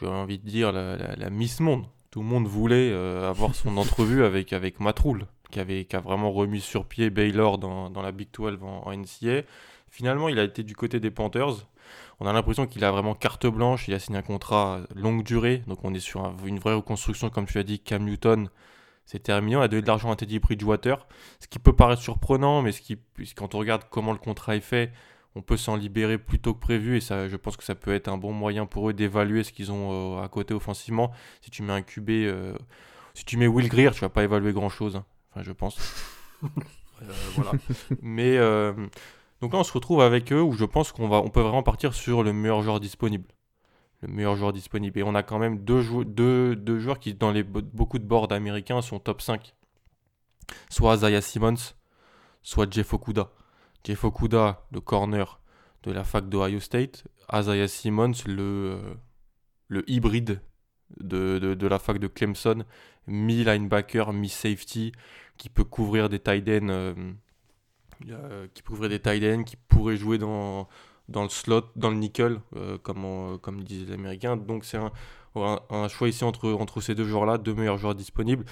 [0.00, 1.86] j'ai envie de dire, la, Miss Monde.
[2.10, 5.26] Tout le monde voulait avoir son entrevue avec, avec Matt Rule.
[5.50, 8.82] Qui, avait, qui a vraiment remis sur pied Baylor dans, dans la Big 12 en,
[8.86, 9.42] en, NCA.
[9.90, 11.66] Finalement, il a été du côté des Panthers.
[12.20, 13.88] On a l'impression qu'il a vraiment carte blanche.
[13.88, 15.62] Il a signé un contrat longue durée.
[15.66, 18.48] Donc, on est sur une vraie reconstruction, comme tu as dit, Cam Newton.
[19.04, 19.56] C'est terminé.
[19.56, 21.06] On a donné de l'argent à Teddy Bridgewater.
[21.40, 22.98] Ce qui peut paraître surprenant, mais ce qui,
[23.36, 24.92] quand on regarde comment le contrat est fait,
[25.36, 27.94] on peut s'en libérer plus tôt que prévu et ça, je pense que ça peut
[27.94, 31.12] être un bon moyen pour eux d'évaluer ce qu'ils ont euh, à côté offensivement.
[31.42, 32.56] Si tu mets un QB, euh,
[33.12, 35.02] si tu mets Will Greer, tu vas pas évaluer grand chose.
[35.36, 35.78] Enfin, je pense.
[37.02, 37.50] Euh, voilà.
[38.00, 38.38] Mais
[39.42, 41.62] donc là, on se retrouve avec eux où je pense qu'on va, on peut vraiment
[41.62, 43.26] partir sur le meilleur joueur disponible.
[44.00, 44.98] Le meilleur joueur disponible.
[44.98, 48.32] Et on a quand même deux, deux, deux joueurs qui, dans les, beaucoup de boards
[48.32, 49.54] américains, sont top 5.
[50.70, 51.74] Soit Zaya Simmons,
[52.42, 53.28] soit Jeff Okuda.
[53.84, 55.38] Jeff Okuda, le corner
[55.82, 57.04] de la fac d'Ohio State.
[57.30, 58.94] Isaiah Simmons, le, euh,
[59.68, 60.40] le hybride
[61.00, 62.64] de, de, la fac de Clemson.
[63.06, 64.92] Mi-linebacker, mi-safety,
[65.36, 66.94] qui peut couvrir des tight ends, euh,
[68.08, 70.68] euh, qui peut des tight qui pourrait jouer dans,
[71.08, 72.40] dans le slot, dans le nickel,
[72.82, 74.36] comme, comme disent les Américains.
[74.36, 74.90] Donc c'est un,
[75.70, 78.44] un, choix ici entre, entre ces deux joueurs-là, deux meilleurs joueurs disponibles.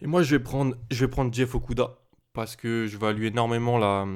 [0.00, 1.98] Et moi, je vais prendre, je vais prendre Jeff Okuda
[2.32, 4.06] parce que je value énormément la,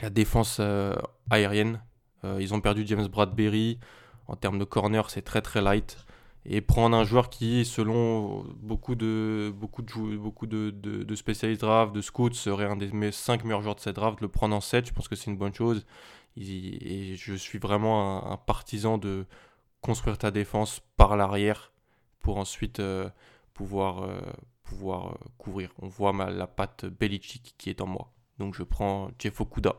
[0.00, 0.94] la défense euh,
[1.30, 1.82] aérienne.
[2.24, 3.78] Euh, ils ont perdu James Bradbury.
[4.28, 5.96] En termes de corner, c'est très très light.
[6.44, 11.94] Et prendre un joueur qui, selon beaucoup de, beaucoup de, beaucoup de, de, spécialistes draft,
[11.94, 14.86] de scouts, serait un des 5 meilleurs joueurs de cette draft, le prendre en 7,
[14.86, 15.86] je pense que c'est une bonne chose.
[16.36, 19.26] Et je suis vraiment un, partisan de
[19.82, 21.72] construire ta défense par l'arrière
[22.20, 23.08] pour ensuite euh,
[23.54, 24.08] pouvoir,
[24.64, 25.70] pouvoir euh, couvrir.
[25.80, 28.12] On voit la patte Belichick qui est en moi.
[28.38, 29.76] Donc je prends Jeff Okuda.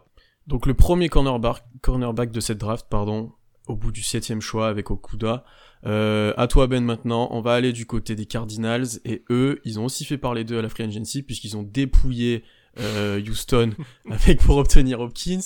[0.47, 3.31] Donc le premier cornerback, cornerback de cette draft, pardon,
[3.67, 5.45] au bout du septième choix avec Okuda.
[5.85, 8.99] Euh, à toi Ben maintenant, on va aller du côté des Cardinals.
[9.05, 12.43] Et eux, ils ont aussi fait parler d'eux à la Free Agency puisqu'ils ont dépouillé
[12.79, 13.71] euh, Houston
[14.09, 15.39] avec pour obtenir Hopkins.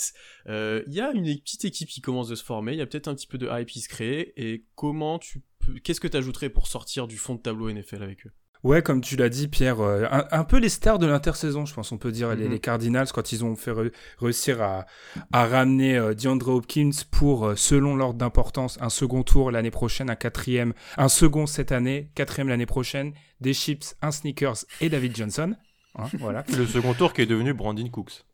[0.47, 3.07] Il y a une petite équipe qui commence de se former, il y a peut-être
[3.07, 4.33] un petit peu de hype qui se crée.
[4.37, 8.03] Et comment tu peux, qu'est-ce que tu ajouterais pour sortir du fond de tableau NFL
[8.03, 8.31] avec eux?
[8.63, 11.91] Ouais, comme tu l'as dit, Pierre, euh, un, peu les stars de l'intersaison, je pense,
[11.91, 12.59] on peut dire, les, mhm.
[12.59, 13.71] Cardinals, quand ils ont fait
[14.19, 14.85] réussir à,
[15.31, 20.15] ramener euh, DeAndre Hopkins pour, euh, selon l'ordre d'importance, un second tour l'année prochaine, un
[20.15, 25.55] quatrième, un second cette année, quatrième l'année prochaine, des chips, un sneakers et David Johnson.
[25.95, 26.43] Hein, voilà.
[26.55, 28.25] Le second tour qui est devenu Brandon Cooks.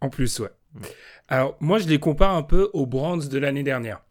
[0.00, 0.50] En plus, ouais.
[1.28, 4.02] Alors, moi, je les compare un peu aux Brands de l'année dernière.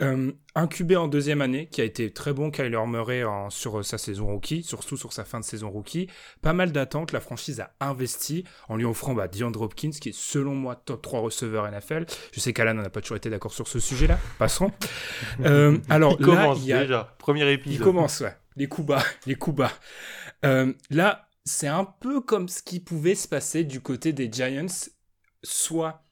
[0.00, 3.82] Euh, un QB en deuxième année qui a été très bon, Kyler Murray sur euh,
[3.82, 6.08] sa saison rookie, surtout sur sa fin de saison rookie.
[6.40, 10.16] Pas mal d'attentes, la franchise a investi en lui offrant bah, DeAndre Hopkins, qui est
[10.16, 12.06] selon moi top 3 receveur NFL.
[12.32, 14.70] Je sais qu'Alan n'a pas toujours été d'accord sur ce sujet-là, passons.
[15.40, 17.80] Euh, alors il commence déjà, premier épisode.
[17.80, 18.36] Il commence, ouais.
[18.56, 19.72] Les coups bas, les coups bas.
[20.90, 24.90] là, c'est un peu comme ce qui pouvait se passer du côté des Giants,
[25.42, 26.02] soit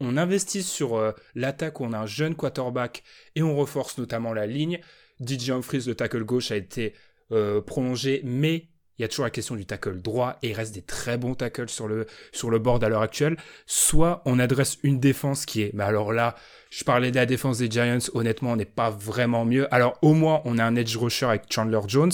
[0.00, 3.02] on investit sur euh, l'attaque où on a un jeune quarterback
[3.34, 4.80] et on renforce notamment la ligne.
[5.24, 6.94] DJ Humphries, le tackle gauche, a été
[7.32, 10.74] euh, prolongé, mais il y a toujours la question du tackle droit et il reste
[10.74, 13.36] des très bons tackles sur le, sur board à l'heure actuelle.
[13.66, 16.34] Soit on adresse une défense qui est, mais alors là,
[16.70, 19.72] je parlais de la défense des Giants, honnêtement, on n'est pas vraiment mieux.
[19.74, 22.12] Alors au moins, on a un edge rusher avec Chandler Jones,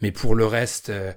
[0.00, 1.12] mais pour le reste, euh,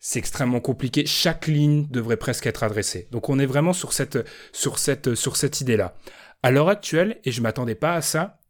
[0.00, 1.06] c'est extrêmement compliqué.
[1.06, 3.06] Chaque ligne devrait presque être adressée.
[3.10, 4.18] Donc on est vraiment sur cette,
[4.52, 5.94] sur cette, sur cette idée-là.
[6.42, 8.40] À l'heure actuelle, et je m'attendais pas à ça,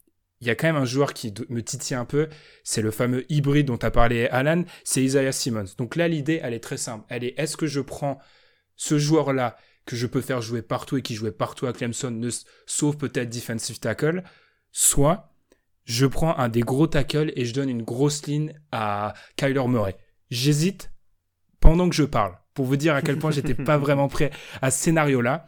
[0.40, 2.28] il y a quand même un joueur qui me titille un peu,
[2.64, 5.66] c'est le fameux hybride dont a parlé Alan, c'est Isaiah Simmons.
[5.76, 7.04] Donc là, l'idée, elle est très simple.
[7.10, 8.18] Elle est, est-ce que je prends
[8.76, 12.28] ce joueur-là que je peux faire jouer partout et qui jouait partout à Clemson,
[12.64, 14.22] sauf peut-être defensive tackle,
[14.72, 15.34] soit
[15.84, 19.96] je prends un des gros tackles et je donne une grosse ligne à Kyler Murray.
[20.30, 20.90] J'hésite
[21.60, 24.30] pendant que je parle, pour vous dire à quel point j'étais pas vraiment prêt
[24.62, 25.46] à ce scénario-là.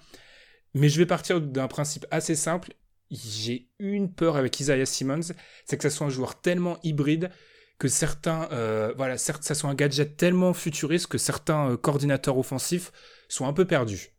[0.74, 2.74] Mais je vais partir d'un principe assez simple.
[3.10, 5.32] J'ai une peur avec Isaiah Simmons,
[5.66, 7.30] c'est que ça soit un joueur tellement hybride
[7.78, 12.38] que certains, euh, voilà, certes, ça soit un gadget tellement futuriste que certains euh, coordinateurs
[12.38, 12.92] offensifs
[13.28, 14.12] sont un peu perdus.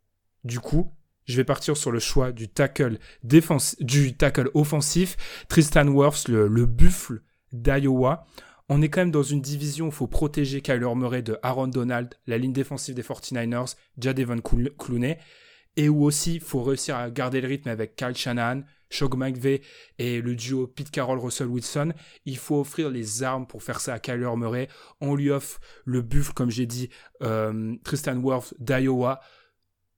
[0.43, 0.93] Du coup,
[1.25, 5.15] je vais partir sur le choix du tackle défense, du tackle offensif,
[5.47, 7.21] Tristan Wirfs, le, le buffle
[7.53, 8.25] d'Iowa
[8.69, 11.67] on est quand même dans une division où il faut protéger Kyler Murray de Aaron
[11.67, 15.17] Donald, la ligne défensive des 49ers, Jadevon Clooney,
[15.75, 19.61] et où aussi il faut réussir à garder le rythme avec Kyle Shanahan, Shog McVeigh
[19.97, 21.93] et le duo Pete Carroll Russell Wilson.
[22.25, 24.69] Il faut offrir les armes pour faire ça à Kyler Murray.
[25.01, 26.89] On lui offre le buffle, comme j'ai dit,
[27.23, 29.19] euh, Tristan Wirth d'Iowa.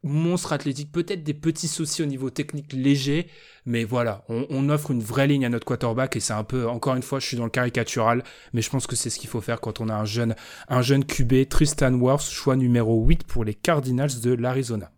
[0.05, 3.27] Monstre athlétique, peut-être des petits soucis au niveau technique léger,
[3.65, 6.95] mais voilà, on, offre une vraie ligne à notre quarterback et c'est un peu, encore
[6.95, 9.41] une fois, je suis dans le caricatural, mais je pense que c'est ce qu'il faut
[9.41, 10.35] faire quand on a un jeune,
[10.69, 14.91] un jeune QB, Tristan Worth, choix numéro 8 pour les Cardinals de l'Arizona.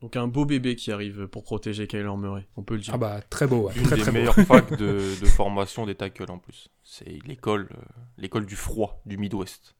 [0.00, 2.94] Donc un beau bébé qui arrive pour protéger Kyler Murray, on peut le dire.
[2.94, 3.72] Ah bah très beau, ouais.
[3.76, 6.68] Une très, des très meilleures facs de, formation des tackles en plus.
[6.84, 7.82] C'est l'école, euh,
[8.16, 9.74] l'école du froid du Midwest.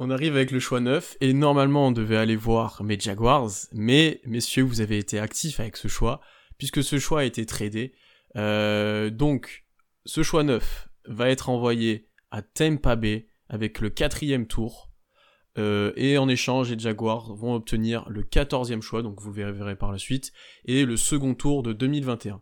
[0.00, 4.20] On arrive avec le choix 9 et normalement on devait aller voir mes Jaguars, mais
[4.24, 6.20] messieurs vous avez été actifs avec ce choix
[6.56, 7.92] puisque ce choix a été tradé.
[8.36, 9.64] Euh, donc
[10.04, 14.92] ce choix 9 va être envoyé à Tampa Bay avec le quatrième tour
[15.58, 19.90] euh, et en échange les Jaguars vont obtenir le 14e choix, donc vous verrez par
[19.90, 20.32] la suite,
[20.64, 22.40] et le second tour de 2021.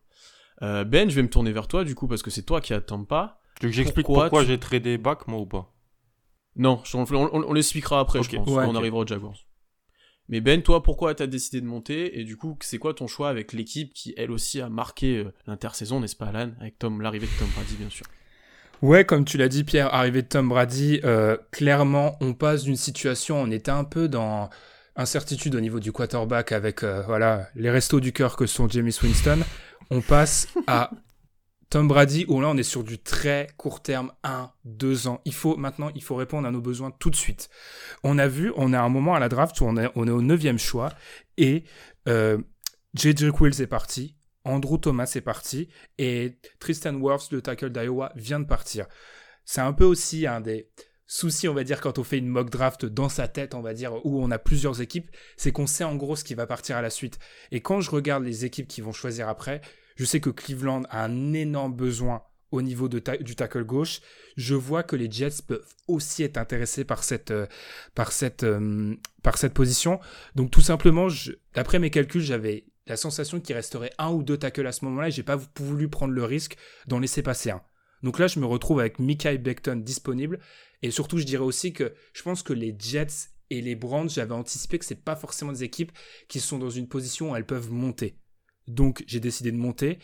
[0.61, 2.75] Euh, ben, je vais me tourner vers toi du coup parce que c'est toi qui
[2.75, 3.41] as Tampa.
[3.61, 5.73] Tu veux que j'explique pourquoi, j'ai tradé back moi ou pas?
[6.57, 9.37] Non, on, l'expliquera après, je pense, quand on arrivera aux Jaguars.
[10.29, 13.29] Mais Ben, toi, pourquoi t'as décidé de monter Et du coup, c'est quoi ton choix
[13.29, 17.27] avec l'équipe qui, elle aussi, a marqué euh, l'intersaison, n'est-ce pas, Alan Avec Tom, l'arrivée
[17.27, 18.07] de Tom Brady, bien sûr?
[18.83, 22.77] Ouais, comme tu l'as dit, Pierre, arrivée de Tom Brady, euh, clairement, on passe d'une
[22.77, 24.51] situation, on était un peu dans
[24.97, 28.91] incertitude au niveau du quarterback avec euh, voilà les restos du cœur que sont James
[29.03, 29.41] Winston.
[29.91, 30.91] On passe à
[31.71, 35.21] Tom Brady, où là on est sur du très court terme, 1, 2 ans.
[35.25, 37.49] Il faut maintenant, il faut répondre à nos besoins tout de suite.
[38.05, 40.13] On a vu, on a un moment à la draft où on est, on est
[40.13, 40.91] au neuvième choix
[41.37, 41.65] et
[42.09, 42.39] euh,
[42.95, 43.31] J.J.
[43.33, 48.47] Quills est parti, Andrew Thomas est parti et Tristan Wirfs, le tackle d'Iowa, vient de
[48.47, 48.87] partir.
[49.45, 50.71] C'est un peu aussi un des
[51.07, 53.75] soucis, on va dire, quand on fait une mock draft dans sa tête, on va
[53.75, 56.77] dire, où on a plusieurs équipes, c'est qu'on sait en gros ce qui va partir
[56.77, 57.19] à la suite.
[57.51, 59.61] Et quand je regarde les équipes qui vont choisir après,
[59.97, 64.01] je sais que Cleveland a un énorme besoin au niveau du tackle gauche.
[64.37, 67.47] Je vois que les Jets peuvent aussi être intéressés par cette, euh,
[68.43, 70.01] euh, position.
[70.35, 71.09] Donc tout simplement,
[71.55, 75.09] d'après mes calculs, j'avais la sensation qu'il resterait un ou deux tackles à ce moment-là
[75.09, 76.57] et j'ai pas voulu prendre le risque
[76.87, 77.63] d'en laisser passer un.
[78.03, 80.39] Donc là, je me retrouve avec Mikai Beckton disponible.
[80.83, 84.35] Et surtout, je dirais aussi que je pense que les Jets et les Browns, j'avais
[84.35, 85.93] anticipé que c'est pas forcément des équipes
[86.29, 88.19] qui sont dans une position où elles peuvent monter.
[88.69, 89.99] Donc j'ai décidé de monter.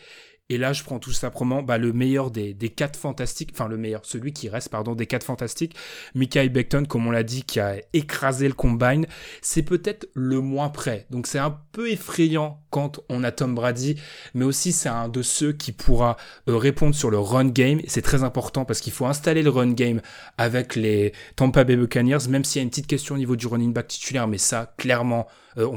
[0.49, 3.77] Et là, je prends tout simplement bah, le meilleur des, des quatre fantastiques, enfin le
[3.77, 5.73] meilleur, celui qui reste, pardon, des quatre fantastiques.
[6.15, 9.07] Michael Beckton, comme on l'a dit, qui a écrasé le combine,
[9.41, 11.07] c'est peut-être le moins près.
[11.09, 13.95] Donc c'est un peu effrayant quand on a Tom Brady,
[14.33, 16.17] mais aussi c'est un de ceux qui pourra
[16.49, 17.79] euh, répondre sur le run game.
[17.87, 20.01] C'est très important parce qu'il faut installer le run game
[20.37, 23.47] avec les Tampa Bay Buccaneers, même s'il y a une petite question au niveau du
[23.47, 25.25] running back titulaire, mais ça, clairement,
[25.57, 25.67] euh,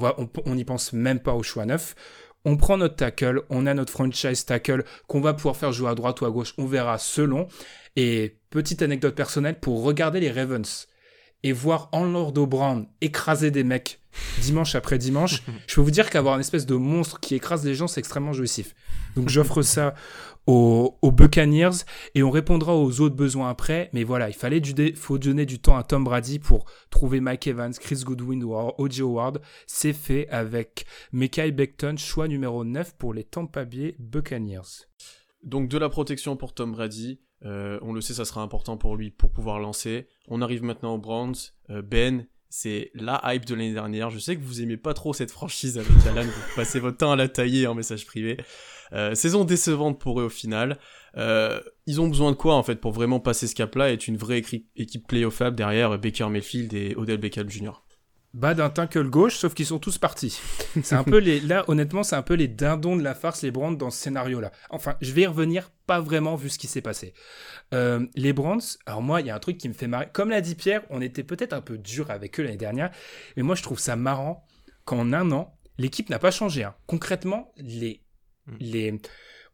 [0.45, 1.95] on n'y pense même pas au choix neuf
[2.47, 5.97] on prend notre tackle, on a notre franchise tackle qu'on va pouvoir faire jouer à
[5.97, 7.49] droite ou à gauche, on verra selon.
[7.97, 10.87] Et petite anecdote personnelle, pour regarder les Ravens
[11.43, 13.99] et voir Orlando Brown écraser des mecs
[14.43, 17.75] dimanche après dimanche, je peux vous dire qu'avoir une espèce de monstre qui écrase les
[17.75, 18.77] gens, c'est extrêmement jouissif.
[19.17, 19.95] Donc j'offre ça
[20.47, 23.91] aux, Buccaneers et on répondra aux autres besoins après.
[23.93, 27.47] Mais voilà, il fallait du faut donner du temps à Tom Brady pour trouver Mike
[27.47, 29.03] Evans, Chris Goodwin ou O.J.
[29.03, 29.41] Howard.
[29.67, 34.87] C'est fait avec Mekai Beckton, choix numéro 9 pour les Tampa Bay Buccaneers.
[35.43, 37.21] Donc de la protection pour Tom Brady.
[37.45, 40.09] Euh, on le sait, ça sera important pour lui pour pouvoir lancer.
[40.29, 41.35] On arrive maintenant aux Browns.
[41.71, 42.27] Euh, ben,
[42.59, 44.09] c'est la hype de l'année dernière.
[44.09, 47.13] Je sais que vous aimez pas trop cette franchise avec Alan, vous passez votre temps
[47.13, 48.39] à la tailler en message privé.
[48.95, 50.79] Euh, saison décevante pour eux au final.
[51.19, 54.09] Euh, ils ont besoin de quoi en fait pour vraiment passer ce cap-là et être
[54.09, 54.43] une vraie
[54.77, 57.83] équipe playoffable derrière Baker Mayfield et Odell Beckham Jr.
[58.37, 60.39] Bah d'un tackle gauche, sauf qu'ils sont tous partis.
[60.83, 63.51] C'est un peu les, là honnêtement, c'est un peu les dindons de la farce les
[63.51, 64.53] Browns dans ce scénario-là.
[64.71, 67.15] Enfin, je vais y revenir, pas vraiment vu ce qui s'est passé.
[67.73, 70.09] Euh, les Browns, alors moi, il y a un truc qui me fait marrer.
[70.13, 72.91] Comme l'a dit Pierre, on était peut-être un peu dur avec eux l'année dernière,
[73.37, 74.47] mais moi je trouve ça marrant
[74.85, 76.63] qu'en un an, l'équipe n'a pas changé.
[76.63, 76.75] Hein.
[76.87, 78.03] Concrètement, les
[78.47, 78.57] Mm.
[78.61, 79.01] les,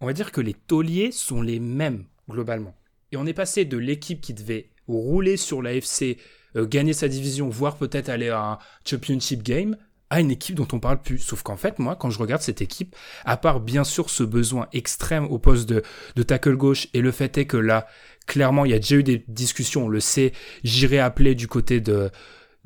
[0.00, 2.76] on va dire que les tauliers sont les mêmes globalement.
[3.10, 6.18] Et on est passé de l'équipe qui devait rouler sur la FC,
[6.56, 9.76] gagner sa division, voire peut-être aller à un championship game,
[10.12, 11.18] à une équipe dont on parle plus.
[11.18, 14.68] Sauf qu'en fait, moi, quand je regarde cette équipe, à part bien sûr ce besoin
[14.72, 17.86] extrême au poste de, tackle gauche, et le fait est que là,
[18.26, 20.32] clairement, il y a déjà eu des discussions, on le sait,
[20.64, 22.10] j'irai appeler du côté de,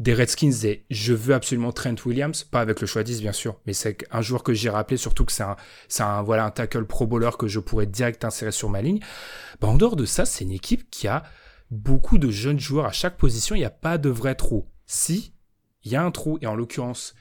[0.00, 3.60] des Redskins et je veux absolument Trent Williams, pas avec le choix 10 bien sûr,
[3.64, 5.44] mais c'est un joueur que j'ai rappelé, surtout que c'est
[6.02, 8.98] un, voilà, un tackle pro bowler que je pourrais direct insérer sur ma ligne.
[9.60, 11.22] Bah, en dehors de ça, c'est une équipe qui a
[11.70, 14.66] beaucoup de jeunes joueurs à chaque position, il n'y a pas de vrai trou.
[14.86, 15.34] Si,
[15.82, 17.14] il y a un trou, et en l'occurrence,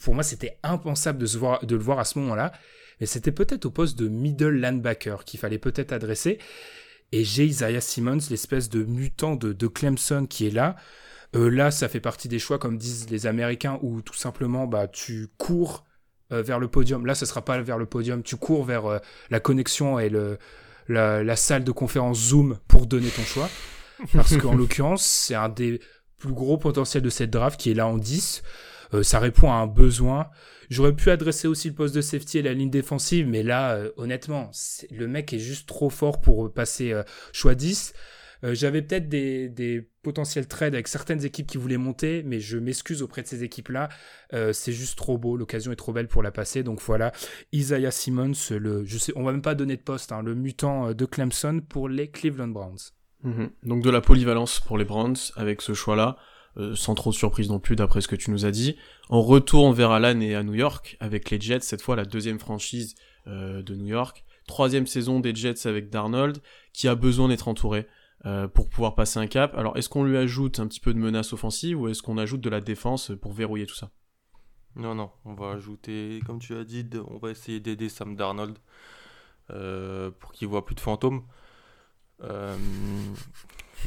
[0.00, 2.52] pour moi c'était impensable de, se voir, de le voir à ce moment-là,
[3.00, 6.38] mais c'était peut-être au poste de middle linebacker qu'il fallait peut-être adresser.
[7.10, 10.76] Et j'ai Isaiah Simmons, l'espèce de mutant de, de Clemson qui est là
[11.34, 15.28] là, ça fait partie des choix, comme disent les Américains, où tout simplement, bah, tu
[15.38, 15.86] cours
[16.30, 17.06] vers le podium.
[17.06, 20.38] Là, ce sera pas vers le podium, tu cours vers la connexion et le,
[20.88, 23.48] la, la, salle de conférence Zoom pour donner ton choix.
[24.12, 25.80] Parce qu'en l'occurrence, c'est un des
[26.18, 28.42] plus gros potentiels de cette draft qui est là en 10.
[28.94, 30.28] Euh, ça répond à un besoin.
[30.70, 33.90] J'aurais pu adresser aussi le poste de safety et la ligne défensive, mais là, euh,
[33.96, 34.50] honnêtement,
[34.90, 37.92] le mec est juste trop fort pour passer euh, choix 10.
[38.42, 43.22] J'avais peut-être des, potentiels trades avec certaines équipes qui voulaient monter, mais je m'excuse auprès
[43.22, 43.88] de ces équipes-là.
[44.52, 46.62] c'est juste trop beau, l'occasion est trop belle pour la passer.
[46.62, 47.12] Donc voilà,
[47.52, 50.92] Isaiah Simmons, le, je sais, on va même pas donner de poste, hein, le mutant
[50.92, 52.92] de Clemson pour les Cleveland Browns.
[53.22, 53.50] Mhm.
[53.62, 56.16] Donc de la polyvalence pour les Browns avec ce choix-là.
[56.58, 58.76] Euh, sans trop de surprise non plus d'après ce que tu nous as dit.
[59.08, 62.38] On retourne vers Alan et à New York avec les Jets, cette fois la deuxième
[62.38, 62.94] franchise
[63.26, 64.24] euh, de New York.
[64.46, 66.38] Troisième saison des Jets avec Darnold,
[66.74, 67.86] qui a besoin d'être entouré
[68.26, 69.56] euh, pour pouvoir passer un cap.
[69.56, 72.40] Alors est-ce qu'on lui ajoute un petit peu de menace offensive ou est-ce qu'on ajoute
[72.40, 73.90] de la défense pour verrouiller tout ça?
[74.74, 78.56] Non, non, on va ajouter, comme tu as dit, on va essayer d'aider Sam Darnold
[79.48, 81.24] pour qu'il voit plus de fantômes.
[82.24, 82.56] Euh,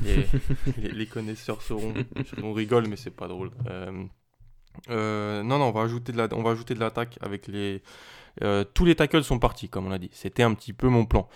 [0.77, 1.93] les, connaisseurs seront.
[2.43, 3.51] On rigole, mais c'est pas drôle.
[3.67, 4.03] Euh,
[4.89, 7.81] euh, non, non, on va ajouter de la, on va ajouter de l'attaque avec les.
[8.73, 10.09] tous les tackles sont partis, comme on a dit.
[10.11, 11.29] C'était un petit peu mon plan,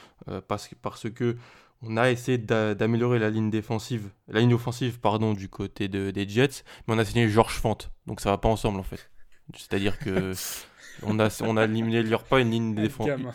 [0.48, 1.38] parce, parce que
[1.82, 6.28] on a essayé d'améliorer la ligne défensive, la ligne offensive, pardon, du côté de, des
[6.28, 9.10] Jets, mais on a signé George Fant, donc ça va pas ensemble en fait.
[9.56, 10.34] C'est-à-dire que
[11.04, 12.90] on a, on a éliminé pas une ligne,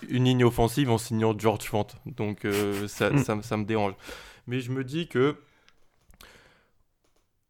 [0.09, 2.47] une ligne offensive en signant George Fant, donc
[2.87, 3.95] ça, ça, ça, me dérange.
[4.47, 5.37] Mais je me dis que,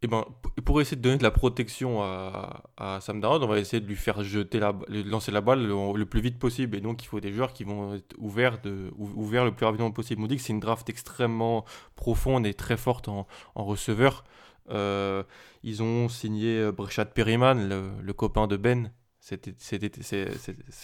[0.05, 0.27] eh ben,
[0.67, 3.97] pour essayer de donner de la protection à, Sam Darnold, on va essayer de lui
[3.97, 6.77] faire jeter la, lancer la balle le, plus vite possible.
[6.77, 10.23] Et donc, il faut des joueurs qui vont être ouverts, le plus rapidement possible.
[10.23, 11.65] On dit que c'est une draft extrêmement
[11.97, 14.25] profonde et très forte en, receveur.
[14.69, 15.23] Euh,
[15.63, 17.67] ils ont signé euh, Breshad Perryman,
[18.03, 18.93] le, copain de Ben,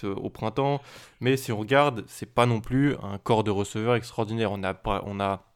[0.02, 0.80] au printemps.
[1.20, 4.50] Mais si on regarde, c'est pas non plus un corps de receveur extraordinaire.
[4.50, 5.49] On a, on a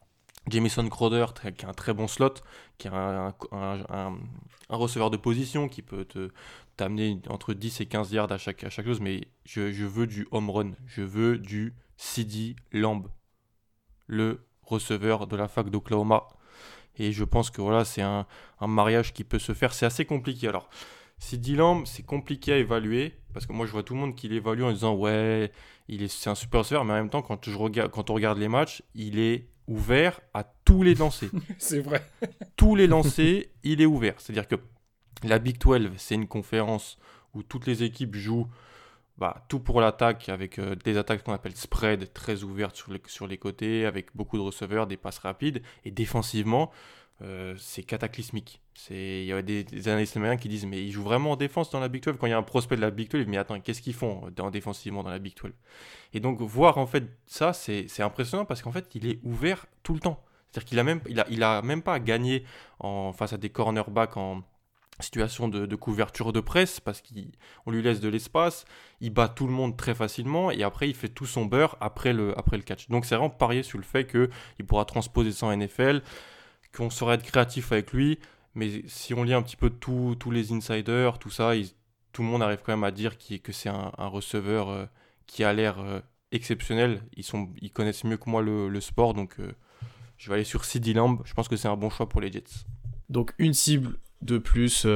[0.48, 1.26] Jamison Crowder,
[1.57, 2.35] qui a un très bon slot,
[2.78, 4.18] qui a un,
[4.68, 6.07] receveur de position qui peut
[6.76, 10.72] t'amener entre 10 et 15 yards à chaque, chose, mais je, veux du home run,
[10.87, 13.09] je veux du CD Lamb,
[14.07, 16.28] le receveur de la fac d'Oklahoma.
[16.96, 18.26] Et je pense que voilà, c'est un,
[18.61, 19.72] mariage qui peut se faire.
[19.74, 20.48] C'est assez compliqué.
[20.48, 20.68] Alors,
[21.18, 24.28] CD Lamb, c'est compliqué à évaluer, parce que moi je vois tout le monde qui
[24.28, 25.50] l'évalue en disant ouais,
[25.88, 28.83] il est, c'est un super receveur, mais en même temps, quand on regarde les matchs,
[28.94, 31.31] il est ouvert à tous les lancers.
[31.59, 32.05] c'est vrai.
[32.57, 34.14] tous les lancers, il est ouvert.
[34.18, 34.57] C'est-à-dire que
[35.22, 36.98] la Big 12, c'est une conférence
[37.35, 38.48] où toutes les équipes jouent
[39.16, 43.00] bah, tout pour l'attaque, avec euh, des attaques qu'on appelle spread, très ouvertes sur les,
[43.07, 45.62] sur les côtés, avec beaucoup de receveurs, des passes rapides.
[45.85, 46.72] Et défensivement,
[47.22, 48.61] euh, c'est cataclysmique.
[48.90, 51.79] Il y a des, analystes américains qui disent mais ils jouent vraiment en défense dans
[51.79, 53.61] la Big 12 quand il y a un prospect de la Big 12 mais attends
[53.61, 55.53] qu'est-ce qu'ils font dans, défensivement dans la Big 12
[56.12, 59.94] et donc voir en fait ça c'est impressionnant parce qu'en fait il est ouvert tout
[59.94, 62.44] le temps c'est-à-dire qu'il a même il a, il a même pas gagné
[62.81, 64.42] en face à des cornerbacks en
[65.00, 68.64] situation de, de couverture de presse parce qu'on lui laisse de l'espace,
[69.00, 72.12] il bat tout le monde très facilement et après il fait tout son beurre après
[72.12, 72.88] le, après le catch.
[72.88, 76.03] Donc c'est vraiment parier sur le fait qu'il pourra transposer ça en NFL
[76.74, 78.18] qu'on saurait être créatif avec lui.
[78.54, 81.52] Mais si on lit un petit peu tous les insiders, tout ça,
[82.12, 84.87] tout le monde arrive quand même à dire que c'est un, receveur euh,
[85.26, 87.02] qui a l'air euh, exceptionnel.
[87.16, 89.52] Ils, sont, ils connaissent mieux que moi le, sport, donc euh,
[90.16, 91.20] je vais aller sur CD Lamb.
[91.24, 92.66] Je pense que c'est un bon choix pour les Jets.
[93.08, 94.87] Donc une cible de plus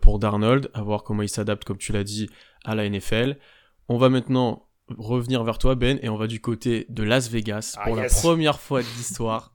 [0.00, 2.30] pour Darnold, à voir comment il s'adapte, comme tu l'as dit,
[2.64, 3.36] à la NFL.
[3.88, 7.74] On va maintenant revenir vers toi, Ben, et on va du côté de Las Vegas
[7.76, 9.52] ah, pour la première fois de l'histoire.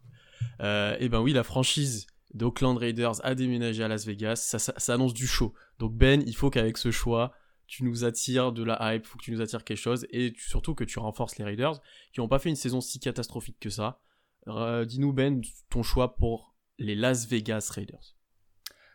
[0.61, 4.37] Euh, et ben oui, la franchise d'Oakland Raiders a déménagé à Las Vegas.
[4.37, 5.53] Ça, ça, annonce du show.
[5.79, 7.33] Donc Ben, il faut qu'avec ce choix,
[7.67, 10.75] tu nous attires de la hype, faut que tu nous attires quelque chose, et surtout
[10.75, 11.79] que tu renforces les Raiders,
[12.11, 13.99] qui n'ont pas fait une saison si catastrophique que ça.
[14.47, 18.15] Euh, dis-nous Ben, ton choix pour les Las Vegas Raiders.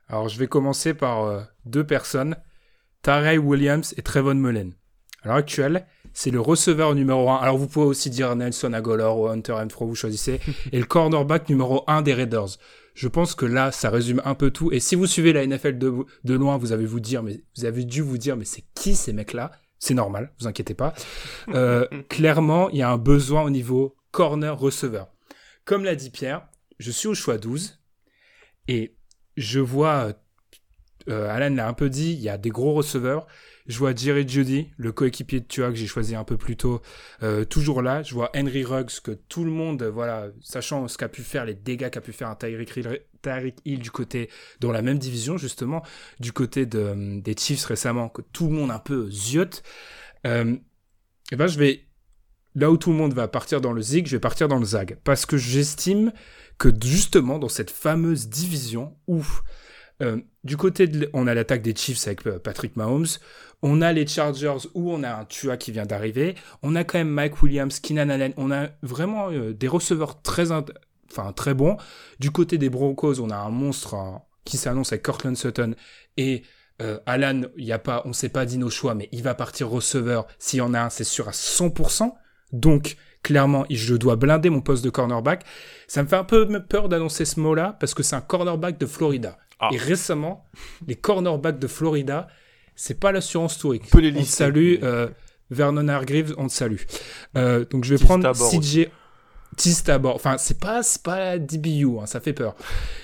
[0.09, 2.37] Alors je vais commencer par euh, deux personnes,
[3.03, 4.75] Tarey Williams et Trevon Mullen.
[5.23, 7.37] À l'heure actuelle, c'est le receveur numéro 1.
[7.37, 10.41] Alors vous pouvez aussi dire Nelson Agolor ou Hunter Renfro, vous choisissez.
[10.73, 12.59] Et le cornerback numéro 1 des Raiders.
[12.95, 14.73] Je pense que là, ça résume un peu tout.
[14.73, 15.93] Et si vous suivez la NFL de,
[16.25, 18.95] de loin, vous avez vous dire, mais vous avez dû vous dire, mais c'est qui
[18.95, 19.53] ces mecs-là?
[19.79, 20.93] C'est normal, vous inquiétez pas.
[21.51, 25.09] Euh, clairement, il y a un besoin au niveau corner receveur.
[25.65, 27.79] Comme l'a dit Pierre, je suis au choix 12
[28.67, 28.97] et
[29.37, 30.15] je vois
[31.07, 33.27] Alan l'a un peu dit, il y a des gros receveurs.
[33.69, 36.81] Je vois Jerry Judy, le coéquipier de Tua que j'ai choisi un peu plus tôt,
[37.23, 38.03] euh, toujours là.
[38.03, 41.55] Je vois Henry Ruggs, que tout le monde, voilà, sachant ce qu'a pu faire, les
[41.55, 42.75] dégâts qu'a pu faire un Tyreek
[43.65, 45.83] Hill, du côté, dans la même division, justement,
[46.19, 49.63] du côté de, des Chiefs récemment, que tout le monde un peu ziote.
[50.27, 50.57] Euh,
[51.31, 51.85] et ben, je vais,
[52.55, 54.65] là où tout le monde va partir dans le zig, je vais partir dans le
[54.65, 54.99] zag.
[55.05, 56.13] Parce que j'estime
[56.57, 59.23] que justement, dans cette fameuse division où,
[60.03, 63.07] euh, du côté on a l'attaque des Chiefs avec Patrick Mahomes,
[63.63, 66.35] on a les Chargers où on a un Tua qui vient d'arriver.
[66.63, 68.33] On a quand même Mike Williams, Keenan Allen.
[68.37, 71.77] On a vraiment euh, des receveurs très, enfin, très bons.
[72.21, 75.75] Du côté des Broncos, on a un monstre hein, qui s'annonce avec Cortland Sutton.
[76.17, 76.43] Et
[76.81, 79.69] euh, Alan, y a pas, on s'est pas dit nos choix, mais il va partir
[79.69, 80.27] receveur.
[80.39, 82.13] S'il y en a un, c'est sûr à 100%.
[82.53, 85.45] Donc, clairement, je dois blinder mon poste de cornerback.
[85.89, 88.87] Ça me fait un peu peur d'annoncer ce mot-là parce que c'est un cornerback de
[88.87, 89.39] Florida.
[89.59, 89.71] Ah.
[89.73, 90.47] Et récemment,
[90.87, 92.29] les cornerbacks de Florida,
[92.79, 93.83] c'est pas l'assurance touring.
[93.93, 95.09] On, on te salue, euh,
[95.51, 96.83] Vernon Hargreaves, on te salue.
[97.37, 98.89] Euh, donc je vais prendre CJ.
[99.57, 100.15] Tistabor.
[100.15, 102.55] Enfin, c'est pas, pas DBU, hein, ça fait peur.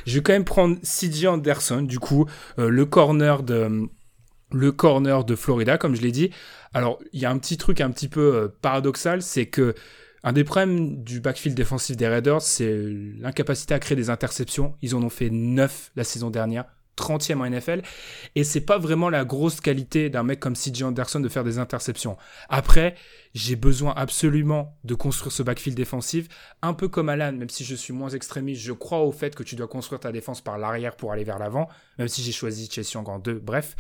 [0.07, 2.27] Je vais quand même prendre CJ Anderson, du coup,
[2.61, 3.89] euh, le corner de
[4.53, 6.31] le corner de Florida, comme je l'ai dit.
[6.73, 9.75] Alors, il y a un petit truc un petit peu euh, paradoxal, c'est que
[10.23, 12.73] un des problèmes du backfield défensif des Raiders, c'est
[13.19, 14.77] l'incapacité à créer des interceptions.
[14.81, 16.67] Ils en ont fait 9 la saison dernière.
[16.97, 17.83] 30e en NFL.
[18.35, 21.59] Et c'est pas vraiment la grosse qualité d'un mec comme CJ Anderson de faire des
[21.59, 22.17] interceptions.
[22.49, 22.95] Après,
[23.35, 26.29] j'ai besoin absolument de construire ce backfield défensif.
[26.63, 29.43] Un peu comme Alan, même si je suis moins extrémiste, je crois au fait que
[29.43, 31.69] tu dois construire ta défense par l'arrière pour aller vers l'avant.
[31.99, 33.39] Même si j'ai choisi Chase Young en deux.
[33.39, 33.77] Bref.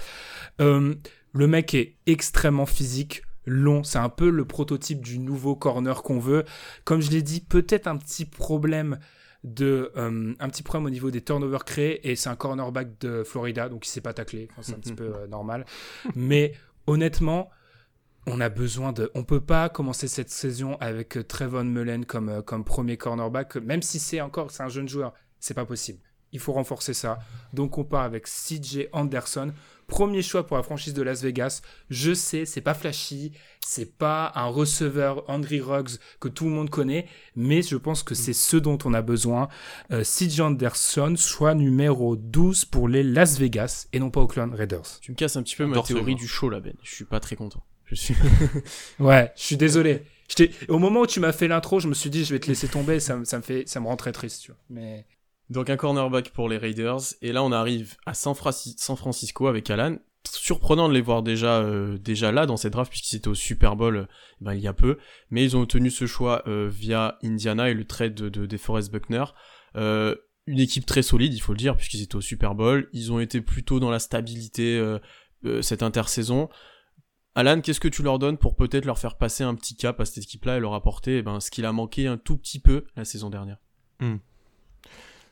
[0.61, 0.95] Euh,
[1.33, 3.83] le mec est extrêmement physique long.
[3.85, 6.45] C'est un peu le prototype du nouveau corner qu'on veut.
[6.85, 8.99] Comme je l'ai dit, peut-être un petit problème
[9.45, 13.23] de euh, un petit problème au niveau des turnovers créés et c'est un cornerback de
[13.23, 15.67] Florida donc il s'est pas taclé c'est un petit peu euh, normal.
[16.17, 16.55] Mais
[16.87, 17.51] honnêtement
[18.27, 22.43] on a besoin de on peut pas commencer cette saison avec euh, Trevon Mullen comme
[22.43, 25.13] comme premier cornerback même si c'est encore c'est un jeune joueur.
[25.41, 26.01] C'est pas possible
[26.35, 27.19] il faut renforcer ça
[27.55, 29.53] donc on part avec CJ Anderson
[29.87, 31.61] Premier choix pour la franchise de Las Vegas.
[31.91, 36.71] Je sais, c'est pas flashy, c'est pas un receveur Andrew Ruggs que tout le monde
[36.71, 37.07] connaît,
[37.37, 39.49] mais je pense que c'est ce dont on a besoin.
[39.93, 45.01] Euh, CJ Anderson, choix numéro 12 pour les Las Vegas et non pas Oakland Raiders.
[45.01, 46.75] Tu me casses un petit peu ma théorie du show là, Ben.
[46.83, 47.63] Je suis pas très content.
[47.85, 48.15] Je suis.
[48.99, 50.03] ouais, je suis désolé.
[50.69, 52.69] Au moment où tu m'as fait l'intro, je me suis dit je vais te laisser
[52.69, 54.61] tomber, ça, ça, me fait, ça me rend très triste, tu vois.
[54.71, 55.07] Mais
[55.55, 57.01] donc un cornerback pour les Raiders.
[57.23, 59.97] Et là, on arrive à San, Francisco avec Alan.
[60.29, 63.77] Surprenant de les voir déjà euh, déjà là dans cette draft puisqu'ils étaient au Super
[63.77, 64.07] Bowl euh,
[64.41, 64.99] ben, il y a peu.
[65.31, 69.25] Mais ils ont obtenu ce choix euh, via Indiana et le trade de, de Buckner.
[70.47, 72.89] une équipe très solide, il faut le dire, puisqu'ils étaient au Super Bowl.
[72.93, 74.83] Ils ont été plutôt dans la stabilité
[75.61, 76.49] cette intersaison.
[77.35, 80.05] Alan, qu'est-ce que tu leur donnes pour peut-être leur faire passer un petit cap à
[80.05, 82.85] cette équipe-là et leur apporter eh ben, ce qu'il a manqué un tout petit peu
[82.97, 83.59] la saison dernière?
[84.01, 84.17] Hmm.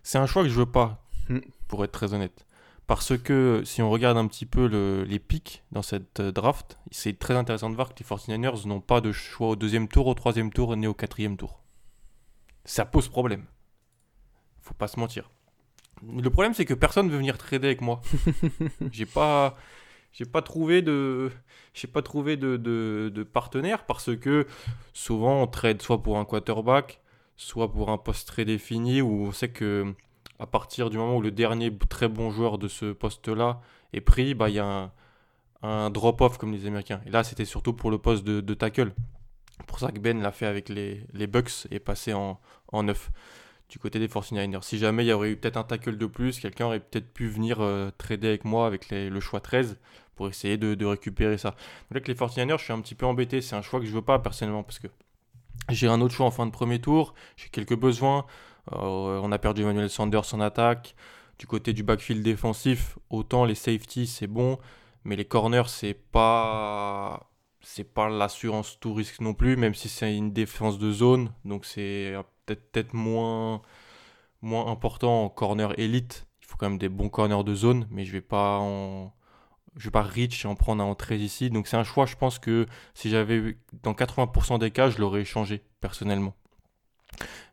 [0.02, 1.38] C'est un choix que je veux pas, hmm.
[1.68, 2.46] pour être très honnête.
[2.86, 4.66] Parce que si on regarde un petit peu
[5.04, 8.80] les pics dans cette euh, draft, c'est très intéressant de voir que les 49ers n'ont
[8.80, 11.60] pas de choix au deuxième tour, au troisième tour, ni au quatrième tour.
[12.64, 13.44] Ça pose problème.
[14.60, 15.30] Faut pas se mentir.
[16.02, 18.00] Le problème, c'est que personne veut venir trader avec moi.
[18.90, 19.56] j'ai pas,
[20.12, 21.30] j'ai pas trouvé de,
[21.74, 24.46] j'ai pas trouvé de, de, de, partenaire parce que
[24.92, 27.00] souvent on trade soit pour un quarterback,
[27.36, 29.94] soit pour un poste très défini où on sait que
[30.38, 33.60] à partir du moment où le dernier très bon joueur de ce poste-là
[33.92, 34.92] est pris, bah, il y a
[35.62, 37.00] un, drop-off comme les Américains.
[37.06, 38.92] Et là, c'était surtout pour le poste de, tackle.
[39.58, 42.40] C'est pour ça que Ben l'a fait avec les, les Bucks et passé en,
[42.72, 43.10] en 9
[43.72, 44.62] du côté des 49ers.
[44.62, 47.26] Si jamais il y aurait eu peut-être un tackle de plus, quelqu'un aurait peut-être pu
[47.26, 49.78] venir euh, trader avec moi avec le choix 13
[50.14, 51.50] pour essayer de, récupérer ça.
[51.50, 53.40] Donc avec les 49ers, je suis un petit peu embêté.
[53.40, 54.88] C'est un choix que je veux pas personnellement parce que
[55.68, 57.14] j'ai un autre choix en fin de premier tour.
[57.36, 58.26] J'ai quelques besoins.
[58.72, 60.94] Euh, on a perdu Emmanuel Sanders en attaque.
[61.38, 64.58] Du côté du backfield défensif, autant les safeties c'est bon,
[65.04, 67.30] mais les corners c'est pas
[67.60, 71.64] c'est pas l'assurance tout risque non plus, même si c'est une défense de zone, donc
[71.64, 72.14] c'est
[72.46, 73.62] peut-être peut moins
[74.42, 76.26] moins important en corner élite.
[76.42, 79.12] Il faut quand même des bons corners de zone, mais je vais pas en
[79.76, 81.50] je vais pas reach et en prendre un en 13 ici.
[81.50, 85.22] Donc c'est un choix, je pense que si j'avais dans 80% des cas, je l'aurais
[85.22, 86.34] échangé personnellement.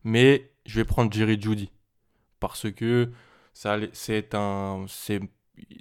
[0.03, 1.71] Mais je vais prendre Jerry Judy
[2.39, 3.11] parce que
[3.53, 5.21] ça c'est un c'est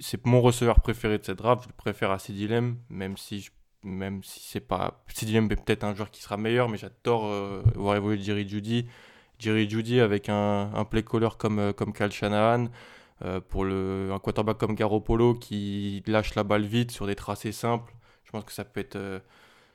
[0.01, 3.51] c'est mon receveur préféré de cette draft, je le préfère à Sidilem même si je,
[3.83, 7.63] même si c'est pas Sidilem est peut-être un joueur qui sera meilleur, mais j'adore euh,
[7.75, 8.87] voir évoluer Jerry Judy.
[9.39, 12.67] Jerry Judy avec un, un play caller comme, euh, comme Kyle Shanahan,
[13.25, 17.51] Euh, pour le, un quarterback comme Garoppolo qui lâche la balle vite sur des tracés
[17.51, 17.93] simples,
[18.23, 19.19] je pense que ça peut être, euh,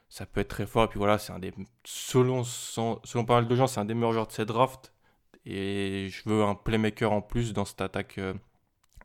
[0.08, 0.84] ça peut être très fort.
[0.84, 1.40] Et puis voilà, c'est un
[1.84, 4.92] selon, selon pas mal de gens, c'est un des meilleurs joueurs de cette draft.
[5.46, 8.32] Et je veux un playmaker en plus dans cette attaque euh,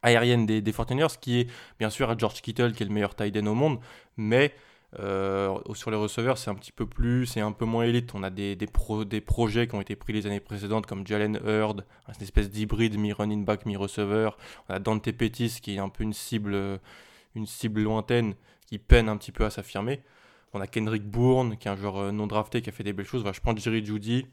[0.04, 1.48] aérienne des, des 49ers, qui est
[1.80, 3.80] bien sûr à George Kittle, qui est le meilleur tight end au monde,
[4.16, 4.54] mais
[4.98, 8.16] euh, sur les receveurs, c'est un petit peu plus, c'est un peu moins élite.
[8.16, 8.68] On a des, des,
[9.06, 12.98] des projets qui ont été pris les années précédentes, comme Jalen Hurd, une espèce d'hybride
[12.98, 14.38] mi-running back, mi-receveur.
[14.68, 16.80] On a Dante Pettis, qui est un peu une cible,
[17.36, 18.34] une cible lointaine,
[18.66, 20.02] qui peine un petit peu à s'affirmer.
[20.54, 22.94] On a Kendrick Bourne, qui est un joueur euh, non drafté, qui a fait des
[22.94, 23.24] belles choses.
[23.32, 24.26] je prends Jerry Judy.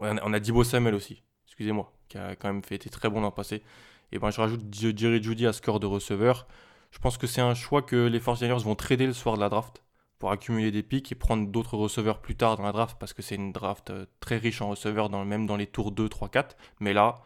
[0.00, 3.08] On a, on a Dibo Samuel aussi, excusez-moi, qui a quand même fait, été très
[3.08, 3.62] bon l'an passé.
[4.10, 6.46] Et ben, je rajoute Jerry Judy à score de receveur.
[6.90, 9.48] Je pense que c'est un choix que les 49ers vont trader le soir de la
[9.48, 9.82] draft
[10.18, 13.22] pour accumuler des pics et prendre d'autres receveurs plus tard dans la draft parce que
[13.22, 16.28] c'est une draft euh, très riche en receveurs, dans, même dans les tours 2, 3,
[16.28, 16.56] 4.
[16.80, 17.22] Mais là,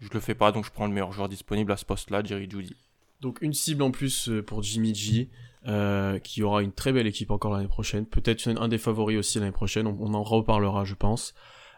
[0.00, 2.48] je le fais pas, donc je prends le meilleur joueur disponible à ce poste-là, Jerry
[2.50, 2.76] Judy.
[3.20, 5.30] Donc une cible en plus euh, pour Jimmy G,
[5.66, 8.04] euh, qui aura une très belle équipe encore l'année prochaine.
[8.04, 11.34] Peut-être un des favoris aussi l'année prochaine, on, en reparlera je pense.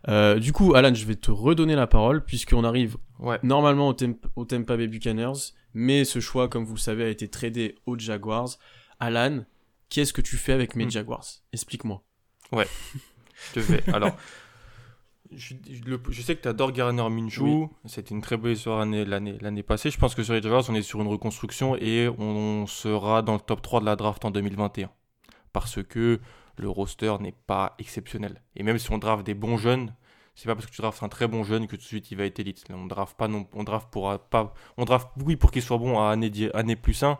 [0.09, 2.97] du coup, Alan, je vais te redonner la parole puisqu'on arrive
[3.45, 3.97] normalement au,
[4.35, 7.99] au Tampa Bay Buccaneers mais ce choix, comme vous le savez, a été tradé aux
[7.99, 8.51] Jaguars.
[9.01, 9.45] Alan,
[9.91, 10.91] qu'est-ce que tu fais avec mes hmm.
[10.91, 11.27] Jaguars?
[11.53, 12.03] Explique-moi.
[12.53, 12.67] Ouais,
[13.49, 13.83] je te fais.
[13.93, 14.17] Alors,
[15.33, 15.55] je,
[16.23, 17.69] sais que tu adores Garner Minshew.
[17.85, 19.91] C'était une très belle histoire l'année passée.
[19.91, 23.35] Je pense que sur les Jaguars, on est sur une reconstruction et on sera dans
[23.35, 24.91] le top 3 de la draft en 2021.
[25.53, 26.21] Parce que
[26.57, 28.43] le roster n'est pas exceptionnel.
[28.57, 29.95] Et même si on draft des bons jeunes,
[30.39, 32.17] c'est pas parce que tu drafts un très bon jeune que tout de suite il
[32.17, 32.65] va être élite.
[32.71, 35.99] on draft pas non, on draft pour pas, on draft oui pour qu'il soit bon
[35.99, 37.19] à année, plus 1,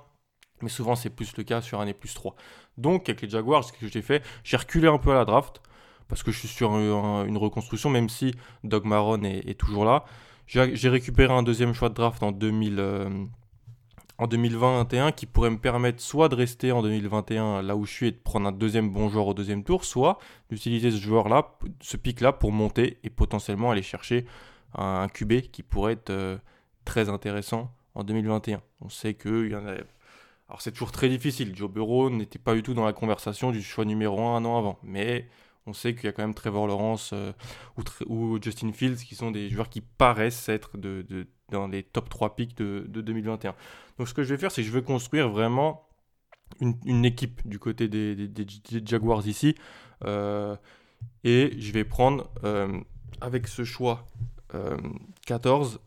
[0.63, 2.37] mais souvent c'est plus le cas sur année plus 3.
[2.77, 5.61] Donc avec les Jaguars, ce que j'ai fait, j'ai reculé un peu à la draft
[6.07, 10.05] parce que je suis sur une reconstruction, même si Doug Maron est, toujours là.
[10.47, 13.29] J'ai récupéré un deuxième choix de draft en 2000
[14.19, 18.07] en 2021 qui pourrait me permettre soit de rester en 2021 là où je suis
[18.09, 20.19] et de prendre un deuxième bon joueur au deuxième tour, soit
[20.51, 24.27] d'utiliser ce joueur-là, ce pic-là pour monter et potentiellement aller chercher
[24.75, 26.37] un QB qui pourrait être euh,
[26.85, 28.61] très intéressant en 2021.
[28.81, 29.75] On sait qu'il y en a...
[30.49, 33.63] Alors c'est toujours très difficile, Joe Burrow n'était pas du tout dans la conversation du
[33.63, 35.29] choix numéro 1 un an avant, mais
[35.67, 37.33] on sait qu'il y a quand même Trevor Lawrence euh,
[38.07, 42.37] ou, Justin Fields qui sont des joueurs qui paraissent être de, dans les top 3
[42.37, 43.55] picks de, 2021.
[43.99, 45.89] Donc ce que je vais faire, c'est que je vais construire vraiment
[46.61, 48.31] une, équipe du côté des,
[48.85, 49.55] Jaguars ici.
[50.05, 50.57] Euh,
[51.25, 52.81] et je vais prendre, euh,
[53.21, 54.07] avec ce choix
[55.27, 55.81] 14,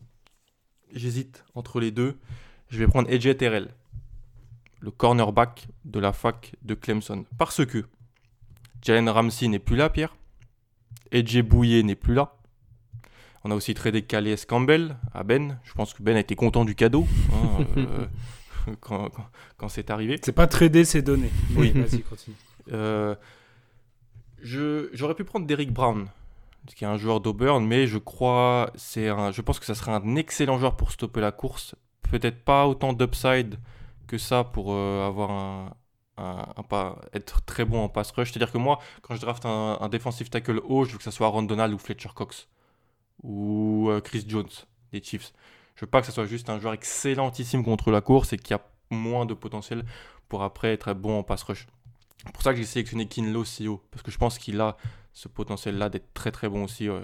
[0.94, 2.20] j'hésite entre les deux.
[2.70, 3.70] Je vais prendre Edge Terrell,
[4.80, 7.26] le cornerback de la fac de Clemson.
[7.38, 7.86] Parce que
[8.82, 10.16] Jalen Ramsey n'est plus là, Pierre.
[11.12, 12.36] Edge Bouillet n'est plus là.
[13.44, 15.60] On a aussi tradé Calais Campbell à Ben.
[15.64, 18.06] Je pense que Ben a été content du cadeau hein, euh,
[19.58, 20.20] quand, c'est arrivé.
[20.24, 21.30] C'est pas tradé, c'est donné.
[21.56, 22.36] Oui, vas-y, continue.
[22.72, 23.16] Euh,
[24.44, 26.08] j'aurais pu prendre Derrick Brown,
[26.76, 29.92] qui est un joueur d'Auburn, mais je crois, c'est un, je pense que ça serait
[29.92, 31.76] un excellent joueur pour stopper la course.
[32.12, 33.58] Peut-être pas autant d'upside
[34.06, 35.74] que ça pour euh, avoir un,
[36.18, 38.32] un, être très bon en pass rush.
[38.32, 41.12] C'est-à-dire que moi, quand je draft un, un defensive tackle haut, je veux que ça
[41.12, 42.48] soit Aaron Donald ou Fletcher Cox
[43.24, 44.50] ou euh, Chris Jones
[44.92, 45.34] des Chiefs.
[45.76, 48.54] Je veux pas que ça soit juste un joueur excellentissime contre la course et qui
[48.54, 49.84] a moins de potentiel
[50.28, 51.68] pour après être bon en pass rush.
[52.26, 54.78] C'est pour ça que j'ai sélectionné Kinlo si haut, parce que je pense qu'il a
[55.14, 57.02] ce potentiel-là d'être très très bon aussi euh,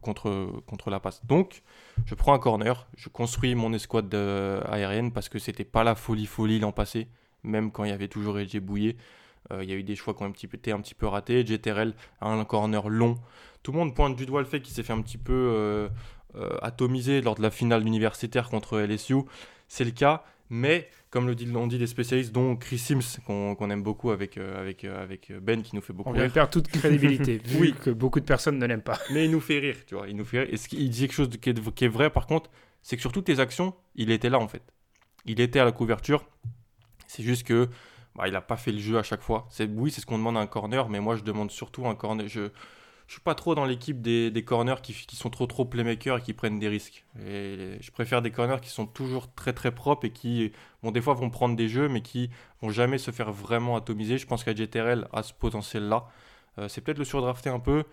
[0.00, 1.24] contre, contre la passe.
[1.26, 1.62] Donc,
[2.06, 5.94] je prends un corner, je construis mon escouade euh, aérienne parce que c'était pas la
[5.94, 7.08] folie folie l'an passé
[7.42, 8.96] même quand il y avait toujours Edge Bouillet.
[9.52, 10.94] Euh, il y a eu des choix qui ont un petit peu, été un petit
[10.94, 11.44] peu ratés.
[11.44, 13.18] JTRL a un corner long.
[13.62, 15.88] Tout le monde pointe du doigt le fait qu'il s'est fait un petit peu euh,
[16.36, 19.16] euh, atomiser lors de la finale universitaire contre LSU.
[19.68, 23.70] C'est le cas, mais comme le dit, on dit les spécialistes, dont Chris Sims, qu'on
[23.70, 26.24] aime beaucoup avec, avec, avec Ben, qui nous fait beaucoup rire.
[26.26, 27.74] On perdre toute crédibilité, vu oui.
[27.74, 28.98] que beaucoup de personnes ne l'aiment pas.
[29.12, 30.08] Mais il nous fait rire, tu vois.
[30.08, 30.48] Il nous fait rire.
[30.52, 32.50] Et ce dit quelque chose qui est, qui est vrai, par contre,
[32.82, 34.62] c'est que sur toutes tes actions, il était là, en fait.
[35.26, 36.24] Il était à la couverture.
[37.06, 37.68] C'est juste que
[38.16, 39.46] bah, il n'a pas fait le jeu à chaque fois.
[39.50, 41.94] C'est oui, c'est ce qu'on demande à un corner, mais moi je demande surtout un
[41.94, 42.28] corner.
[42.28, 42.50] Je ne
[43.06, 46.32] suis pas trop dans l'équipe des, corners qui, qui, sont trop trop playmakers et qui
[46.32, 47.04] prennent des risques.
[47.24, 50.52] Et je préfère des corners qui sont toujours très très propres et qui,
[50.82, 52.30] bon, des fois vont prendre des jeux, mais qui
[52.62, 54.18] vont jamais se faire vraiment atomiser.
[54.18, 56.06] Je pense qu'AJTRL a ce potentiel-là.
[56.58, 57.84] Euh, c'est peut-être le surdrafter un peu,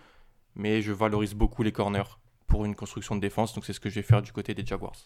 [0.56, 3.54] mais je valorise beaucoup les corners pour une construction de défense.
[3.54, 4.96] Donc c'est ce que je vais faire du côté des Jaguars.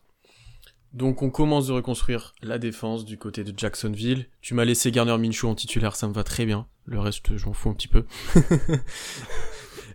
[0.92, 4.26] Donc on commence de reconstruire la défense du côté de Jacksonville.
[4.42, 6.66] Tu m'as laissé Garner Minshew en titulaire, ça me va très bien.
[6.84, 8.04] Le reste, je m'en fous un petit peu.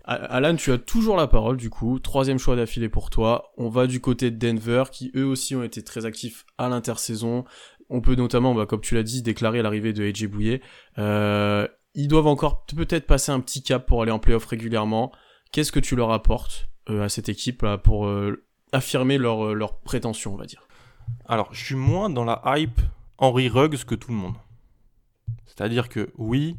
[0.06, 2.00] Alan, tu as toujours la parole du coup.
[2.00, 3.52] Troisième choix d'affilée pour toi.
[3.58, 7.44] On va du côté de Denver, qui eux aussi ont été très actifs à l'intersaison.
[7.90, 10.62] On peut notamment, bah, comme tu l'as dit, déclarer l'arrivée de AJ Bouillet.
[10.98, 15.12] Euh, ils doivent encore peut-être passer un petit cap pour aller en playoff régulièrement.
[15.52, 20.34] Qu'est-ce que tu leur apportes euh, à cette équipe pour euh, affirmer leur, leur prétention,
[20.34, 20.67] on va dire?
[21.26, 22.80] Alors, je suis moins dans la hype
[23.18, 24.36] Henry Ruggs que tout le monde.
[25.46, 26.56] C'est-à-dire que oui,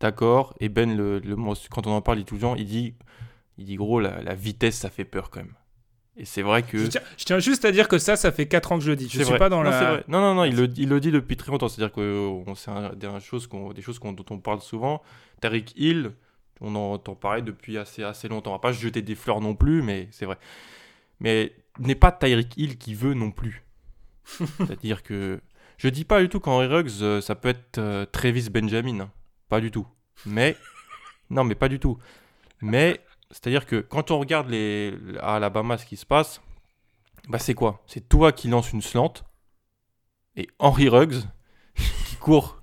[0.00, 1.20] d'accord, et Ben, le,
[1.70, 2.94] quand on en parle, il, tout le temps, il dit,
[3.58, 5.54] il dit gros, la, vitesse, ça fait peur quand même.
[6.16, 6.78] Et c'est vrai que.
[6.78, 9.08] Je tiens, juste à dire que ça, ça fait 4 ans que je le dis.
[9.08, 10.04] Je suis pas dans non, la.
[10.06, 11.68] Non, non, non, il le, il le, dit depuis très longtemps.
[11.68, 15.02] C'est-à-dire que c'est des choses, des choses dont on parle souvent.
[15.40, 16.12] Tariq Hill,
[16.60, 18.50] on en entend parler depuis assez, assez longtemps.
[18.50, 20.38] On va pas jeter des fleurs non plus, mais c'est vrai.
[21.24, 23.64] Mais n'est pas Tyreek Hill qui veut non plus.
[24.26, 25.40] C'est-à-dire que
[25.78, 29.00] je dis pas du tout qu'Henry Ruggs, euh, ça peut être euh, Travis Benjamin.
[29.00, 29.10] Hein.
[29.48, 29.86] Pas du tout.
[30.26, 30.54] Mais.
[31.30, 31.98] non, mais pas du tout.
[32.60, 33.00] Mais,
[33.30, 36.42] c'est-à-dire que quand on regarde les, à Alabama ce qui se passe,
[37.28, 37.82] bah c'est quoi?
[37.86, 39.14] C'est toi qui lance une slant
[40.36, 41.22] et Henry Ruggs
[42.06, 42.60] qui court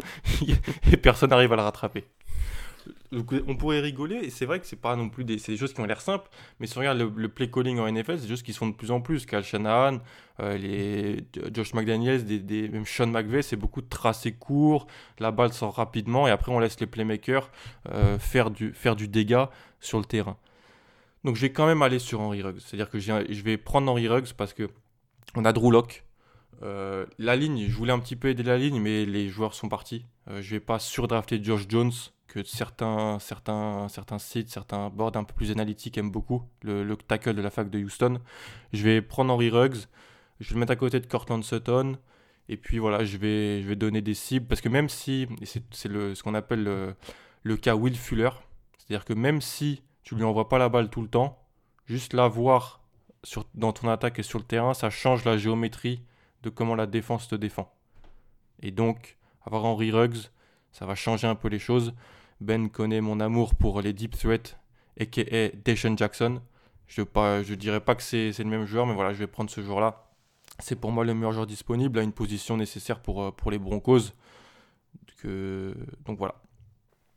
[0.92, 2.06] et personne n'arrive à le rattraper
[3.14, 5.82] on pourrait rigoler, et c'est vrai que c'est pas non plus des, des choses qui
[5.82, 8.44] ont l'air simples, mais si on regarde le, play calling en NFL, c'est des choses
[8.44, 9.26] qui se font de plus en plus.
[9.26, 10.00] Cal Shanahan,
[10.40, 14.88] euh, les, Josh McDaniels, des, même Sean McVay, c'est beaucoup de tracés courts,
[15.20, 17.50] la balle sort rapidement, et après on laisse les playmakers
[17.90, 19.50] euh, faire, du, faire du dégât
[19.82, 20.38] sur le terrain.
[21.26, 24.08] Donc je vais quand même aller sur Henry Ruggs, c'est-à-dire que je vais prendre Henry
[24.08, 24.70] Ruggs parce que
[25.36, 26.06] on a Drew Locke.
[26.64, 29.70] Euh, la ligne, je voulais un petit peu aider la ligne, mais les joueurs sont
[29.70, 30.06] partis.
[30.28, 31.92] je vais pas surdrafter Josh Jones
[32.32, 37.34] que certains, certains, certains sites, certains boards un peu plus analytiques aiment beaucoup, le, tackle
[37.34, 38.22] de la fac de Houston.
[38.72, 39.88] Je vais prendre Henry Ruggs,
[40.40, 41.98] je vais le mettre à côté de Cortland Sutton,
[42.48, 45.62] et puis voilà, je vais, je vais donner des cibles, parce que même si, c'est
[45.74, 46.96] ce qu'on appelle le,
[47.44, 48.30] le, cas Will Fuller,
[48.78, 51.38] c'est-à-dire que même si tu lui envoies pas la balle tout le temps,
[51.86, 52.82] juste la voir
[53.26, 56.02] sur, dans ton attaque et sur le terrain, ça change la géométrie
[56.44, 57.74] de comment la défense te défend.
[58.62, 60.30] Et donc, avoir Henry Ruggs,
[60.72, 61.94] ça va changer un peu les choses.
[62.42, 64.58] Ben connaît mon amour pour les deep threats,
[65.00, 65.50] a.k.a.
[65.64, 66.42] Deshaun Jackson.
[66.88, 69.62] Je ne dirais pas que c'est le même joueur, mais voilà, je vais prendre ce
[69.62, 70.12] joueur-là.
[70.60, 73.60] C'est pour moi le meilleur joueur disponible, à une position nécessaire pour, euh, pour les
[73.60, 74.12] Broncos.
[75.22, 75.76] Que...
[76.06, 76.36] Donc voilà.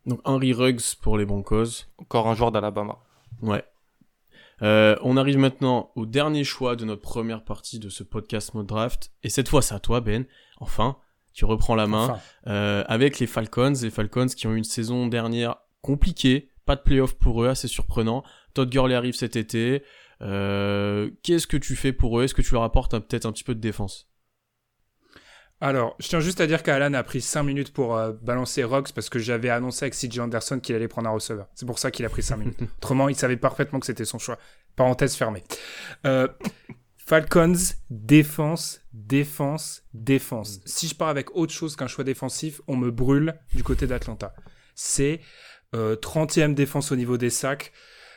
[0.06, 1.86] Donc Henry Ruggs pour les Broncos.
[1.98, 2.98] Encore un joueur d'Alabama.
[3.42, 3.64] Ouais.
[4.62, 8.66] Euh, on arrive maintenant au dernier choix de notre première partie de ce podcast Mode
[8.66, 9.10] Draft.
[9.22, 10.26] Et cette fois, c'est à toi, Ben.
[10.58, 10.96] Enfin,
[11.34, 13.74] tu reprends la main euh, avec les Falcons.
[13.82, 17.68] Les Falcons qui ont eu une saison dernière compliquée, pas de playoff pour eux, assez
[17.68, 18.22] surprenant.
[18.54, 19.82] Todd Gurley arrive cet été.
[20.22, 22.24] Euh, qu'est-ce que tu fais pour eux?
[22.24, 24.08] Est-ce que tu leur apportes peut-être un petit peu de défense?
[25.60, 28.92] Alors, je tiens juste à dire qu'Alan a pris 5 minutes pour euh, balancer Rocks
[28.92, 31.48] parce que j'avais annoncé avec CJ Anderson qu'il allait prendre un receveur.
[31.54, 32.58] C'est pour ça qu'il a pris 5 minutes.
[32.78, 34.38] Autrement, il savait parfaitement que c'était son choix.
[34.76, 35.42] Parenthèse fermée.
[36.06, 36.28] Euh,
[37.06, 40.60] Falcons, défense, défense, défense.
[40.64, 44.34] Si je pars avec autre chose qu'un choix défensif, on me brûle du côté d'Atlanta.
[44.74, 45.20] C'est
[45.74, 47.72] euh, 30e défense au niveau des sacs.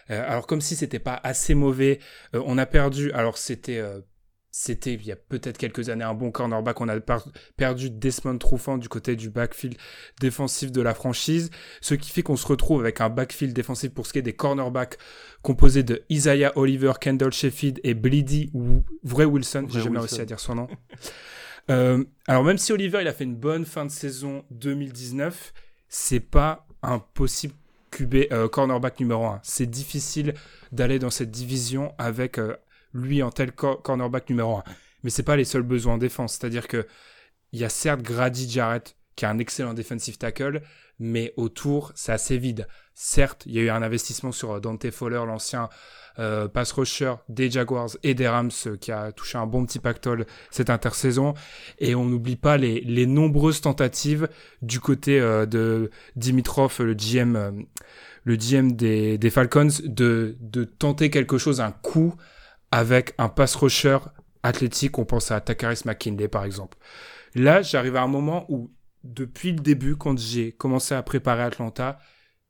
[0.09, 1.99] Euh, alors comme si c'était pas assez mauvais,
[2.33, 3.11] euh, on a perdu.
[3.11, 3.99] Alors c'était euh,
[4.59, 6.81] c'était il y a peut-être quelques années un bon cornerback.
[6.81, 6.99] On a
[7.57, 9.77] perdu Desmond Trufant du côté du backfield
[10.19, 14.07] défensif de la franchise, ce qui fait qu'on se retrouve avec un backfield défensif pour
[14.07, 14.97] ce qui est des cornerbacks
[15.43, 18.51] composé de Isaiah Oliver, Kendall Sheffield et Bleedy
[19.03, 19.67] Vrai Wilson.
[19.69, 20.67] J'ai jamais réussi à dire son nom.
[21.69, 25.53] euh, alors même si Oliver il a fait une bonne fin de saison 2019,
[25.87, 27.53] c'est pas un possible
[27.91, 29.39] QB euh, cornerback numéro 1.
[29.43, 30.33] C'est difficile
[30.71, 32.55] d'aller dans cette division avec euh,
[32.97, 34.63] lui en tel cornerback numéro 1.
[35.03, 36.33] Mais c'est pas les seuls besoins en défense.
[36.33, 36.85] C'est-à-dire que
[37.53, 40.61] il y a certes Grady Jarrett qui a un excellent defensive tackle,
[40.99, 42.67] mais autour, c'est assez vide.
[42.93, 45.69] Certes, il y a eu un investissement sur euh, Dante Fowler, l'ancien
[46.19, 49.79] euh, pass rusher des Jaguars et des Rams, euh, qui a touché un bon petit
[49.79, 51.33] pactole cette intersaison.
[51.79, 54.29] Et on n'oublie pas les, les, nombreuses tentatives
[54.61, 57.65] du côté de Dimitrov, le GM,
[58.23, 58.37] le
[58.71, 62.15] des, des Falcons, de, de tenter quelque chose, un coup
[62.71, 63.99] avec un pass rusher
[64.43, 64.97] athlétique.
[64.97, 66.77] On pense à Takaris McKinley, par exemple.
[67.35, 68.71] Là, j'arrive à un moment où,
[69.03, 71.99] depuis le début, quand j'ai commencé à préparer Atlanta,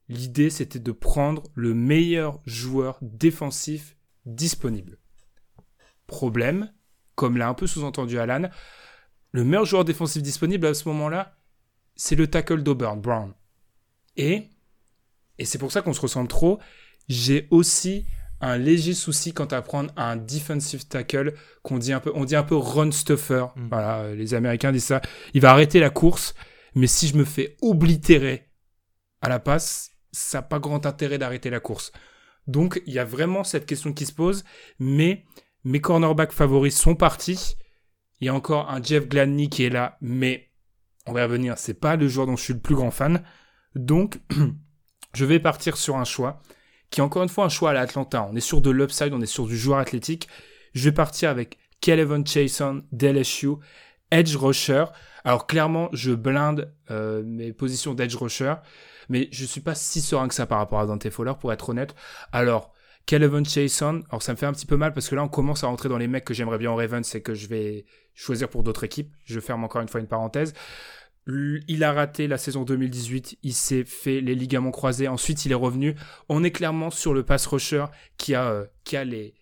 [0.09, 4.97] l'idée c'était de prendre le meilleur joueur défensif disponible.
[6.07, 6.71] Problème,
[7.15, 8.49] comme l'a un peu sous-entendu Alan,
[9.31, 11.37] le meilleur joueur défensif disponible à ce moment-là,
[11.95, 13.33] c'est le tackle d'Auburn, Brown.
[14.15, 14.49] Et,
[15.37, 16.59] et c'est pour ça qu'on se ressemble trop,
[17.09, 18.05] j'ai aussi
[18.41, 21.33] un léger souci quant à prendre un defensive tackle
[21.63, 23.45] qu'on dit un peu, on dit un peu run stuffer.
[23.55, 23.67] Mm.
[23.69, 25.01] Voilà, les Américains disent ça.
[25.33, 26.35] Il va arrêter la course,
[26.75, 28.49] mais si je me fais oblitérer
[29.21, 31.91] à la passe, ça n'a pas grand intérêt d'arrêter la course.
[32.45, 34.45] Donc, il y a vraiment cette question qui se pose,
[34.79, 35.25] mais
[35.63, 37.55] mes cornerbacks favoris sont partis.
[38.19, 40.49] Il y a encore un Jeff Gladney qui est là, mais
[41.05, 43.23] on va y revenir, c'est pas le joueur dont je suis le plus grand fan.
[43.75, 44.19] Donc,
[45.13, 46.39] je vais partir sur un choix
[46.89, 48.27] qui est encore une fois un choix à l'Atlanta.
[48.31, 50.27] On est sur de l'upside, on est sur du joueur athlétique.
[50.73, 53.55] Je vais partir avec Kelvin Chason d'LSU,
[54.11, 54.85] edge rusher.
[55.23, 58.55] Alors clairement, je blinde euh, mes positions d'edge rusher,
[59.09, 61.69] mais je suis pas si serein que ça par rapport à Dante Fowler, pour être
[61.69, 61.95] honnête.
[62.31, 62.73] Alors,
[63.05, 65.63] Kelvin Chason, alors ça me fait un petit peu mal parce que là on commence
[65.63, 68.49] à rentrer dans les mecs que j'aimerais bien en Ravens c'est que je vais choisir
[68.49, 69.13] pour d'autres équipes.
[69.23, 70.53] Je ferme encore une fois une parenthèse.
[71.27, 75.55] Il a raté la saison 2018, il s'est fait les ligaments croisés, ensuite il est
[75.55, 75.95] revenu.
[76.29, 77.85] On est clairement sur le pass rusher
[78.17, 79.33] qui a, euh, qui a les,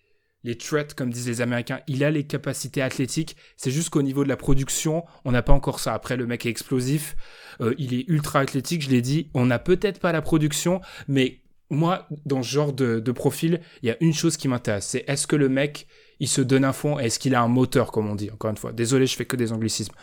[0.46, 1.80] les threats, comme disent les Américains.
[1.88, 3.36] Il a les capacités athlétiques.
[3.56, 5.92] C'est juste qu'au niveau de la production, on n'a pas encore ça.
[5.92, 7.16] Après, le mec est explosif.
[7.60, 9.30] Euh, il est ultra athlétique, je l'ai dit.
[9.34, 13.88] On n'a peut-être pas la production, mais moi, dans ce genre de, de profil, il
[13.88, 14.86] y a une chose qui m'intéresse.
[14.86, 15.88] C'est est-ce que le mec,
[16.20, 18.56] il se donne un fond Est-ce qu'il a un moteur, comme on dit Encore une
[18.56, 18.72] fois.
[18.72, 19.94] Désolé, je fais que des anglicismes.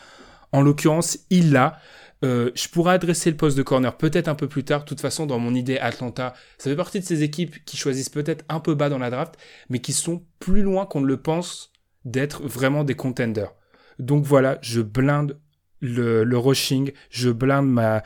[0.54, 1.80] En l'occurrence, il l'a.
[2.24, 4.84] Euh, je pourrais adresser le poste de corner peut-être un peu plus tard.
[4.84, 8.10] De toute façon, dans mon idée, Atlanta, ça fait partie de ces équipes qui choisissent
[8.10, 9.36] peut-être un peu bas dans la draft,
[9.70, 11.74] mais qui sont plus loin qu'on ne le pense
[12.06, 13.52] d'être vraiment des contenders.
[14.00, 15.38] Donc voilà, je blinde
[15.82, 18.04] le, le rushing, je blinde ma,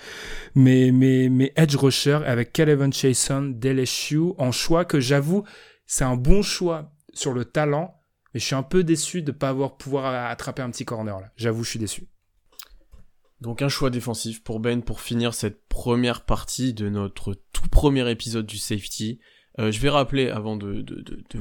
[0.56, 5.44] mes, mes, mes edge rushers avec Calvin Chason d'LSU en choix que j'avoue,
[5.86, 7.94] c'est un bon choix sur le talent,
[8.34, 11.20] mais je suis un peu déçu de ne pas avoir pouvoir attraper un petit corner
[11.20, 11.30] là.
[11.36, 12.08] J'avoue, je suis déçu.
[13.42, 18.10] Donc un choix défensif pour Ben pour finir cette première partie de notre tout premier
[18.10, 19.20] épisode du safety.
[19.60, 20.84] Euh, je vais rappeler avant de,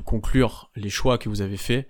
[0.05, 1.89] conclure les choix que vous avez faits.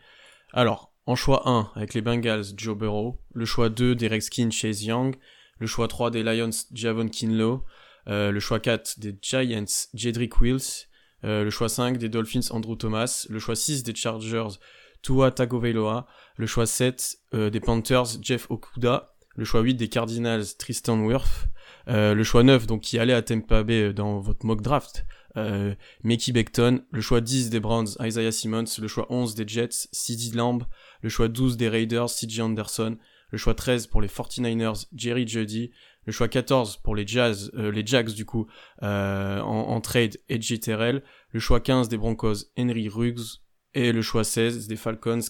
[0.52, 3.20] Alors, en choix 1 avec les Bengals, Joe Burrow.
[3.32, 5.16] Le choix 2 des Redskins, Chase Young.
[5.58, 7.64] Le choix 3 des Lions, Javon Kinlow.
[8.08, 10.86] Euh, le choix 4 des Giants, Jedrick Wills.
[11.24, 13.26] Euh, le choix 5 des Dolphins, Andrew Thomas.
[13.28, 14.58] Le choix 6 des Chargers,
[15.02, 16.06] Tua Tagovailoa.
[16.36, 21.48] Le choix 7 euh, des Panthers, Jeff Okuda le choix 8 des Cardinals, Tristan Wirth,
[21.88, 25.06] euh, le choix 9, donc qui allait à Tampa Bay euh, dans votre mock draft,
[25.36, 29.88] euh, Mickey Beckton, le choix 10 des Browns, Isaiah Simmons, le choix 11 des Jets,
[29.92, 30.64] CeeDee Lamb,
[31.02, 32.96] le choix 12 des Raiders, CJ Anderson,
[33.30, 35.72] le choix 13 pour les 49ers, Jerry Jeudy,
[36.06, 38.46] le choix 14 pour les Jazz, euh, les Jags du coup,
[38.82, 43.40] euh, en, en, trade, Edgy Terrell, le choix 15 des Broncos, Henry Ruggs,
[43.74, 45.20] et le choix 16 des Falcons,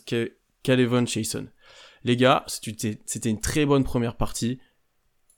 [0.63, 1.49] Calvin Chason.
[2.05, 4.59] Les gars, c'était une très bonne première partie.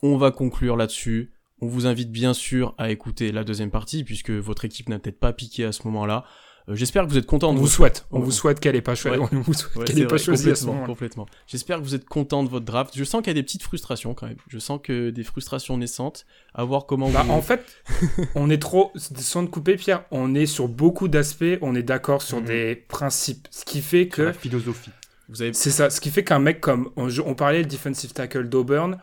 [0.03, 1.33] On va conclure là-dessus.
[1.61, 5.19] On vous invite bien sûr à écouter la deuxième partie puisque votre équipe n'a peut-être
[5.19, 6.25] pas piqué à ce moment-là.
[6.69, 7.51] Euh, j'espère que vous êtes content.
[7.51, 8.07] On de vous souhaite.
[8.11, 9.23] On vous souhaite qu'elle ait pas choisi.
[9.33, 11.27] on vous souhaite qu'elle ait pas choisi complètement, complètement.
[11.47, 12.93] J'espère que vous êtes content de votre draft.
[12.97, 14.37] Je sens qu'il y a des petites frustrations quand même.
[14.49, 16.27] Je sens que des frustrations naissantes.
[16.55, 17.11] À voir comment.
[17.11, 17.65] Bah, En fait,
[18.35, 20.05] on est trop sans te couper, Pierre.
[20.11, 21.59] On est sur beaucoup d'aspects.
[21.63, 22.47] On est d'accord sur mhm.
[22.47, 24.91] des principes, ce qui fait que la philosophie.
[25.33, 26.91] C'est ça, ce qui fait qu'un mec comme.
[26.97, 28.99] On, parlait le defensive tackle d'Auburn,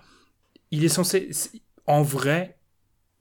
[0.71, 1.29] il est censé.
[1.85, 2.57] En vrai,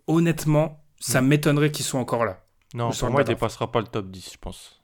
[0.07, 1.26] honnêtement, ça mm.
[1.26, 2.44] m'étonnerait qu'il soit encore là.
[2.72, 4.82] Non, pour moi, il dépassera pas le top 10, je pense.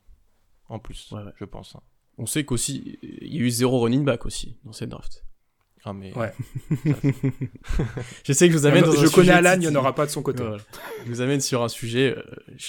[0.69, 1.75] En plus, je pense.
[1.75, 1.81] Hein.
[2.19, 5.25] On sait qu'aussi, il y a eu zéro running back aussi dans cette draft.
[5.85, 6.17] Ah, mais.
[6.17, 6.33] Ouais.
[8.25, 10.05] je sais que je vous amène dans Je connais Alan, il n'y en aura pas
[10.05, 10.45] de son côté.
[11.07, 12.23] Je vous amène sur un sujet euh,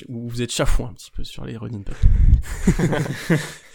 [0.08, 3.38] où vous êtes chafouin un petit peu sur les running backs.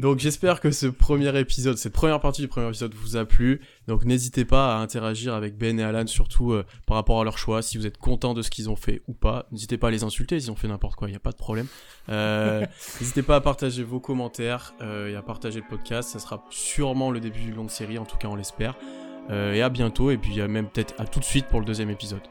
[0.00, 3.60] Donc j'espère que ce premier épisode, cette première partie du premier épisode vous a plu.
[3.86, 7.36] Donc n'hésitez pas à interagir avec Ben et Alan, surtout euh, par rapport à leur
[7.36, 9.46] choix, si vous êtes content de ce qu'ils ont fait ou pas.
[9.52, 11.36] N'hésitez pas à les insulter s'ils ont fait n'importe quoi, il n'y a pas de
[11.36, 11.66] problème.
[12.08, 12.64] Euh,
[13.00, 16.08] n'hésitez pas à partager vos commentaires euh, et à partager le podcast.
[16.08, 18.76] Ça sera sûrement le début d'une longue série, en tout cas on l'espère.
[19.28, 22.22] et à bientôt, et puis même peut-être à tout de suite pour le deuxième épisode.